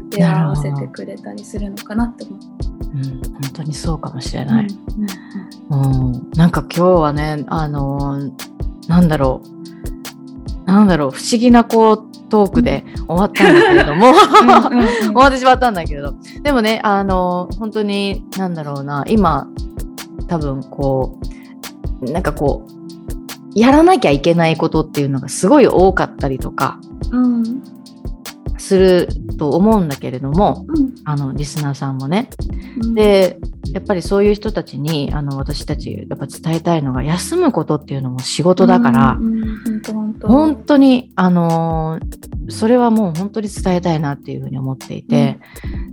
[0.09, 2.45] 出会わせてくれたりするのかなって思って。
[2.93, 4.67] うん、本当にそうかもしれない。
[5.69, 8.31] うん、うん、なんか今日はね、あのー、
[8.87, 9.62] なんだろう、
[10.65, 14.13] なんだろう、不思議なこうトークで終わったんだけれども。
[15.03, 19.47] 終わってしまったんだけれど、でもね、あのー、本当に、なんだろうな、今、
[20.27, 21.19] 多分こ
[22.01, 22.73] う、なんかこう、
[23.55, 26.79] やらなきゃいけないことっていうのがすごい多かったりとか、
[27.11, 27.63] うん
[28.63, 32.29] すると思うんだけれども、うん、あのリスナーさんもね。
[32.81, 33.37] うん、で
[33.73, 40.77] やっぱりそういう人たちにあの私たちやっぱ伝えたいのが休むことっていうのも仕事だから、うん、本当。
[40.77, 41.99] にあの
[42.49, 45.39] それはもう本当に伝えたいなっていうふうに思っていて、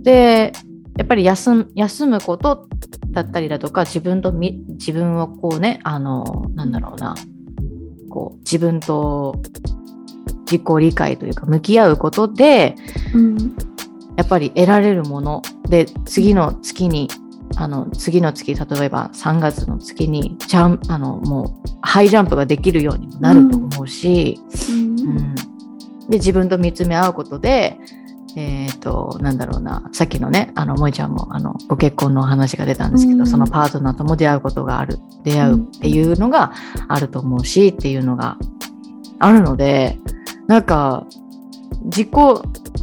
[0.01, 0.53] で
[0.97, 2.67] やっぱり休休むこと
[3.11, 7.15] だったりだとか自分と自分をこうねあのなんだろうな。
[8.09, 9.41] こう自分と
[10.45, 12.75] 自己理解というか向き合うことで、
[13.15, 13.55] うん、
[14.17, 15.41] やっぱり得られるもの。
[15.69, 17.07] で次の月に
[17.57, 24.39] あの次の月例えば3月の月にジャンあのもうハイジャンプができるようにもなると思うし、
[24.69, 27.77] うん、うん、で自分と見つめ合うことで
[28.35, 36.53] えーと、なんだろうなさっきのねあの萌ちゃんもあのご結婚の話が出たんですけど、うん、そのパートナーとも出会うことがある出会うっていうのが
[36.87, 38.37] あると思うしっていうのが
[39.19, 39.97] あるので
[40.47, 41.05] なんか
[41.85, 42.09] 自己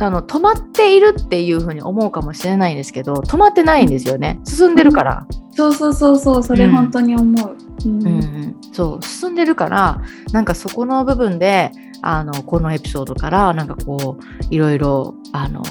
[0.01, 4.41] あの止まっているっていうふうに思うかもしれないですけど止まってないんですよね。
[4.45, 9.05] 進んでるから、そうそうそうそうそれ本当に思う、うん、うん、そう。
[9.05, 10.01] 進んでるから
[10.33, 11.73] なんかそこの部分で
[12.03, 15.63] あのこのエピソードからなんかこういろいろあの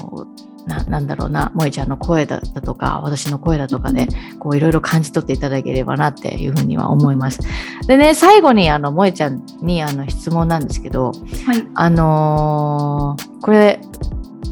[0.68, 4.06] ななんだろうな萌ちゃんの声だったとか私の声だとかで
[4.38, 7.40] こういろいろ感じ取っていただければなっていうふうには思います。
[7.86, 11.12] でね最後にあの萌ちゃんにあの質問なんですけど、
[11.46, 13.80] はい、あのー、これ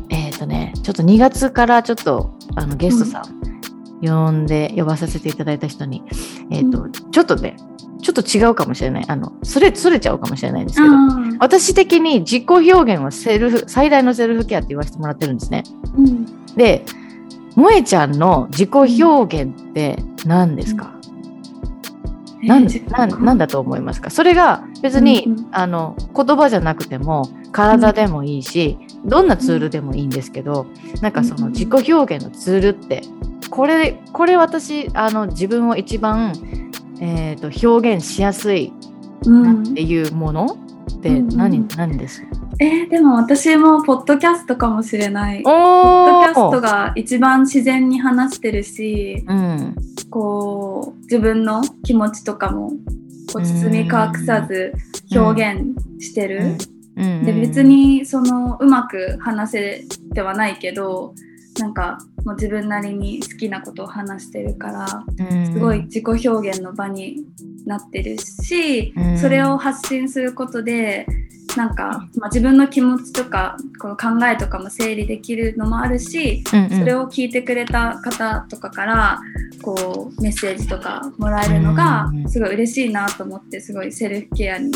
[0.08, 3.35] えっ、ー、とねちょっと2月からちょっとあのゲストさん、
[4.02, 6.02] 呼んで呼ばさせていただいた人に、
[6.50, 7.56] えーと、うん、ちょっとね
[8.02, 9.04] ちょっと違うかもしれない。
[9.08, 10.94] あのそれそれちゃうかもしれないんですけど
[11.40, 15.64] 私的に自己表現はセルフ最大のセルフケアって言わせてもらってるんですね。
[15.96, 16.84] うん、で
[17.54, 20.94] 萌えちゃんの自己表現って何ですか、
[22.42, 24.10] うん、なんななんだと思いますか？
[24.10, 30.66] それが別に、うんうん、あの言葉じゃなくても体でもいいし、どんなツールでもいいんですけど
[31.00, 33.02] なんかその自己表現のツールって
[33.56, 36.34] これこれ私あの自分を一番、
[37.00, 38.70] えーと、表現しやすい
[39.24, 40.58] なっていうもの
[40.98, 42.22] って何,、うん、何です
[42.58, 45.42] えー、でも私もポッドキャストかもしれない。
[45.42, 49.74] ポッドキャストが一番自然に話してるし、うん、
[50.10, 52.70] こう自分の気持ちとかも
[53.32, 54.74] こう包み隠さず
[55.14, 56.56] 表現してる。
[56.96, 59.84] で別にそのうまく話せ
[60.14, 61.14] てはないけど
[61.58, 65.04] なんかもう自分なりに好きなことを話してるから、
[65.52, 67.24] すごい自己表現の場に
[67.64, 71.06] なってるし、それを発信することで
[71.56, 79.20] なんか、まあ、自分の気持ちとかこの考えとかも整理できるのもあるし、それを聞いてくれた方とかから
[79.62, 84.72] こうメッセージとかもらえるのがすごい嬉しいなと思ってすごいセルフケアに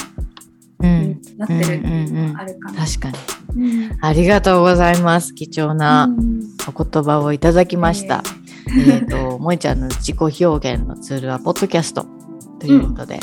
[1.41, 2.87] なってるっていうのはあるかな。
[2.87, 3.11] 確か
[3.55, 5.35] に、うん、ありがとうございます。
[5.35, 6.09] 貴重な
[6.69, 8.23] お言葉をいただきました。
[8.69, 12.07] えー、えーと、 萌ちゃんの自己表現のツールはポッドキャスト
[12.61, 13.21] ということで。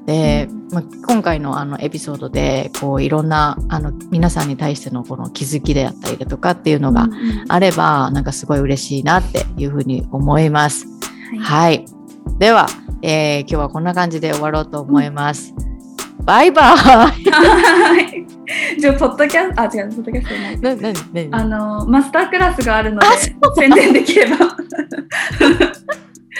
[0.00, 7.08] うん、で、まあ、今回のあのエピソードでこういろんなあの皆さんに対してのこの気づきであったりだとかっていうのが
[7.48, 10.86] あれば、うん、なんかすごい嬉しいなっていうふうに思います。
[11.40, 11.86] はい、はい、
[12.38, 12.66] では、
[13.02, 15.54] えー、今日はこんな感じで終わろうと思います。
[16.24, 18.22] バイバイ。
[18.80, 20.60] じゃあ、ポッドキャスト、あ、違う、ポッドキャストない。
[20.60, 23.06] な、な、な、あの、マスタークラスがあるので、
[23.56, 24.56] 宣伝できれば。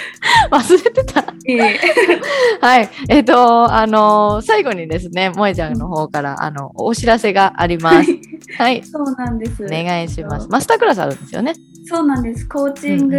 [0.50, 1.22] 忘れてた。
[2.60, 2.88] はい。
[3.08, 8.10] えっ、ー、と、あのー、最後にですね、萌ちゃんの方から、あの、お知らせがあります。
[8.58, 8.82] はい。
[8.84, 9.64] そうなんです。
[9.64, 10.48] お願いします。
[10.48, 11.54] マスタークラスあるんですよね。
[11.84, 12.48] そうなんです。
[12.48, 13.18] コーチング、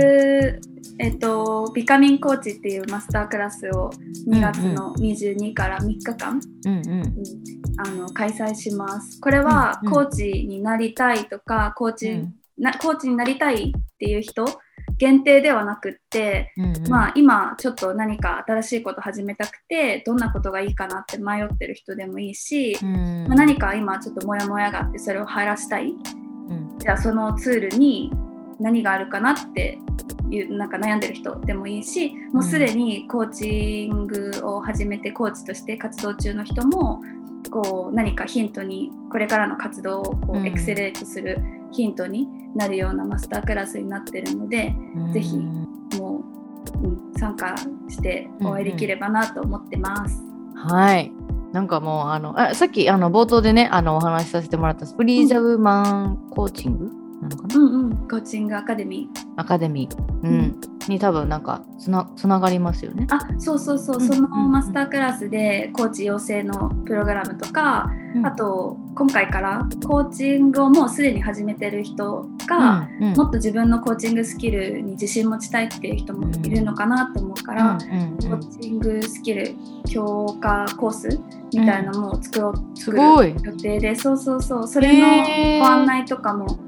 [0.99, 3.91] えっと、ビカミンコーチっていうマスタークラスを
[4.27, 7.13] 2月の22から3日間、うんうん
[7.75, 9.19] あの開催します。
[9.19, 14.45] これはうんうんコーチになりたいとか、コーチ、うんなコーチになりたいっていう人
[14.97, 16.87] 限定ではなくって、うんうん。
[16.87, 23.25] まあ今ちょっと何か新しいこと始めたくてどんなことがいいかなって迷ってる人でもいいし、うん。
[23.27, 25.87] まあ、何か今ちょっとモヤモヤがあってそれを晴らしたい。
[25.89, 26.77] うん。
[26.79, 28.11] じゃあそのツールに
[28.59, 29.79] 何があるかなって
[30.29, 37.01] いうなんか悩んでる人でもいいしもうすでにコーチングを始めてコーチとして活動中の人も
[37.49, 41.39] こう何かヒントにこれからの活動をこううんエクセレートする
[41.71, 44.75] ヒントになるようなマスタークラスになってるので
[45.13, 46.23] ぜひも
[46.83, 47.55] う、うん、参加
[47.89, 50.21] してお会いできればなと思ってます。
[50.55, 51.11] はい。
[51.51, 59.19] なんかもうあのあさっきあの冒頭でねあのお話しさせてもらったスプリーザウマンコーチングなのかな、うんうん、コーチングアカデミー。
[59.37, 60.37] アカデミー、ううん。
[60.41, 60.59] ん
[60.89, 63.07] に多分なんかつなつながりますよね。
[63.09, 64.07] あそうそうそう、うん。
[64.07, 64.51] そのうんうん。
[64.51, 68.25] マスタークラスでコーチ養成のプログラムとか、うん。
[68.25, 73.13] あと今回からコーチングをもうすでに始めてる人が、うんうん。
[73.15, 78.41] もっと自分のコーチングスキルに自信持ちたいっていう人もいるのかなと思うから、うんうんうん。
[78.41, 79.55] コーチングスキル
[79.85, 81.19] 強化コース
[81.53, 84.67] みたいなのも作ろう、す作ごいる予定でそうそうそう。
[84.67, 86.59] それのご案内とかも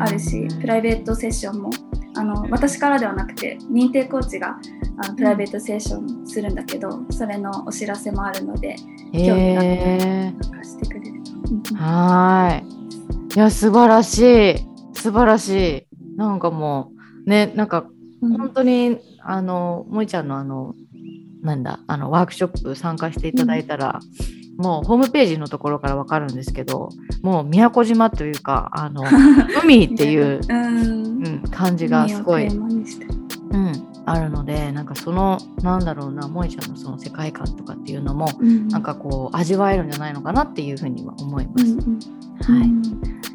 [0.00, 1.70] あるし、うんプライベートセッションも
[2.14, 4.58] あの私からではなくて認定コーチが
[4.98, 8.76] あのプライベートセッションするんだけど、それのお知らせもあるので
[9.12, 11.30] 興味があてくれると。
[11.74, 13.36] ーはーい。
[13.36, 14.18] いや素晴らし
[14.52, 14.56] い
[14.94, 15.86] 素晴らしい。
[16.16, 16.92] なんかも
[17.26, 17.86] うねなんか
[18.20, 20.74] うん本当にあの萌ちゃんのあの
[21.42, 24.00] なんだあのワークショップ参加していただいたら、
[24.60, 26.90] もうホームページのところからわかるんですけど
[27.22, 29.04] もう宮古島というかあの
[29.62, 33.72] 海っていう、うんうん、感じがすごい、うん、
[34.06, 38.68] あるのでなんかそのなんだろうな萌ちゃんのその世界観とかっていうのもうん。
[38.68, 41.64] なんかこう味わえるんじゃないのかなっていうふうには思います。
[41.64, 42.58] うんうん。
[42.58, 42.82] はい、うん。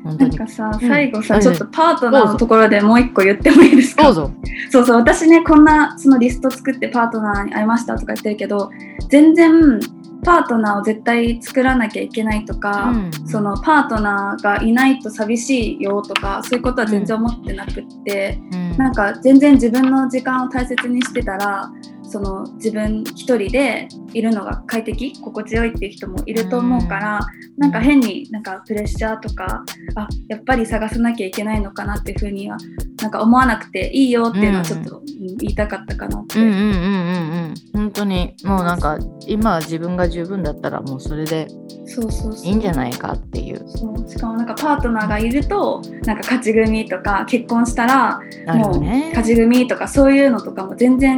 [0.03, 0.37] 本当に。
[0.37, 0.87] なんかさ、うん。
[0.87, 1.41] 最後さ、うん。
[1.41, 4.03] ちょっとパートナーのところでもう一個言ってもいいですか？
[4.03, 4.31] どうぞ。
[4.71, 4.97] そうそう。
[4.97, 8.71] 私ねこんなそのリスト作ってパートナーに会いましたとか言ってるけど
[9.09, 9.79] 全然
[10.25, 13.27] パートナーを絶対作らなきゃいけないとか、うん。
[13.27, 18.77] そのパートナーがいないと寂しいよとかそういうことは全然思ってなくって、うん。
[18.77, 21.71] なんか全然自分の時間を大切にしてたら
[22.09, 27.19] その自分一人でいるのが快適心地よいっていう人もいると思うから、
[27.57, 29.63] なんか変になんかプレッシャーとか
[29.95, 32.57] あやっぱり探さなきゃいけないのかなっていうふうには
[33.01, 36.39] なんか思わなくていいよっていうのはちょっと、うん言いたかったかなって。
[36.39, 38.97] うんうんうんうんうん本当にもうなんか
[39.27, 41.47] 今は自分が十分だったらもうそれで
[41.85, 48.19] そうそうそういいんじゃないかっていうそうしかもなんかパートナーがいるとなんか勝ち組とか結婚したら
[48.55, 48.81] もう。
[48.81, 51.17] 勝ち組とかそういうのとかも全然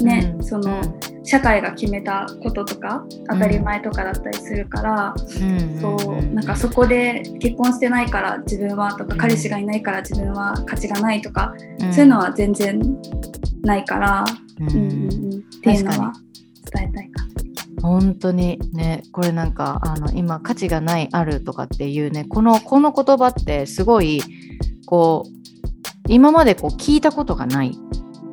[0.00, 0.44] ね、うん。
[0.44, 0.80] その、
[1.24, 9.18] 社会が決めたこととか当たり前とかだったりするから、うんそうなんかそこで結婚してないから自分はとか、うん。
[9.18, 11.92] 彼氏がいないから自分は価値がないとか、うん。
[11.92, 12.80] そういうのは全然
[13.62, 14.24] ないから、
[14.60, 15.32] ううんんうんうん。
[15.38, 16.12] っていうのは
[16.72, 17.24] 伝えたいか
[17.82, 24.22] 本当にねこれなんかあの今価値がないあるとかっていうねこのこの言葉ってすごい
[24.86, 25.30] こう
[26.08, 27.76] 今までこう聞いたことがない。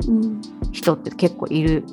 [0.07, 0.41] うん
[0.80, 1.84] 人って結構いる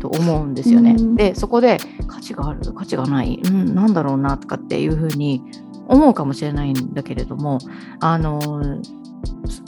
[0.00, 0.94] と思うんですよね。
[0.98, 5.42] うんでそこで価値がある価値がない、うん、なんだろうなとかっていうふうに
[5.88, 7.58] 思うかもしれないんだけれども
[8.00, 8.40] あの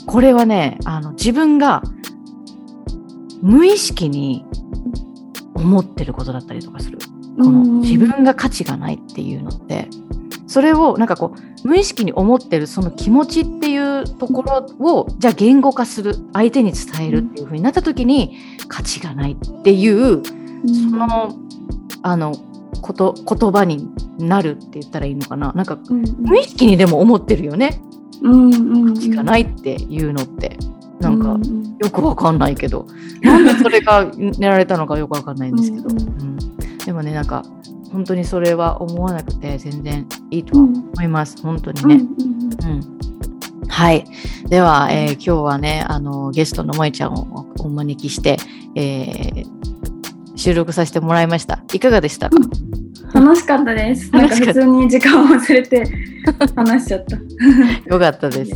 [0.07, 1.83] これはねあの自分が
[3.43, 4.45] 無意識に
[5.55, 6.99] 思ってることだったりとかする。
[7.39, 9.89] このうん自分が価値がないっていうのって
[10.47, 18.37] それをなんかこう無意識に思ってるその気持ちっていうところをじゃあ言語化する相手に伝えるっていう風になった時に
[18.69, 21.37] 価値がないっていうその
[22.03, 22.35] あの
[22.83, 23.89] こと言葉に
[24.19, 25.53] なるって言ったらいいのかな。
[25.53, 27.81] なんかうん無意識にでも思ってるよね。
[28.23, 30.57] うんうん価値がないっていうのって。
[31.01, 31.77] なんかううん。
[31.79, 32.87] よくわかんないけど。
[33.23, 36.39] なんでそれが寝られたのかよくわかんないんですけど、うんうん。
[36.85, 37.45] でもねなんか
[37.93, 42.77] 本当にそれは思わなくて全然いいとは思います、本当にね、うんうん。
[42.77, 43.16] うん
[43.69, 44.05] はい
[44.49, 48.37] では、えー今日はねあのゲストの萌ちゃんをお招きして、
[48.75, 49.57] えー
[50.39, 52.37] 収録させてもらいましたいかがでしたか、
[53.15, 54.13] 楽しかったです。
[54.13, 55.85] なんか普通に時間を忘れて
[56.55, 57.17] 話しちゃった。
[57.89, 58.53] よかったです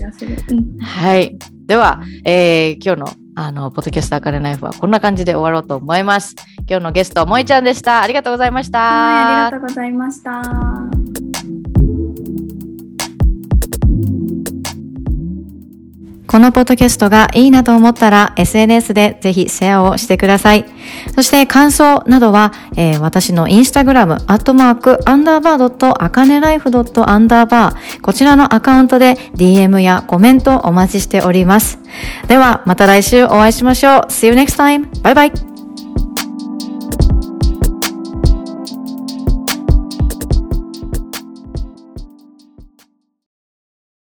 [0.81, 1.39] はい。
[1.67, 6.35] では、えー今日のあのポッドキャスターカレナイフはこんな感じで終わろうと思います。
[6.69, 8.03] 今日のゲスト、萌ちゃんでした。
[8.03, 8.79] ありがとうございました。
[8.79, 11.30] はい、ありがとうございました。
[16.31, 20.65] このポッドキャストがいいなと思ったら SNS でぜひシェアをしてください。
[21.13, 31.81] そして感想などは、えー、私のインスタグラム、アットマーク、アンダーバードット、アカネライフドット、アンダーバー、こちらのアカウントで DM やコメントお待ちしております。
[32.29, 34.01] では、また来週お会いしましょう。
[34.09, 34.87] See you next time.
[35.03, 35.50] バイバイ。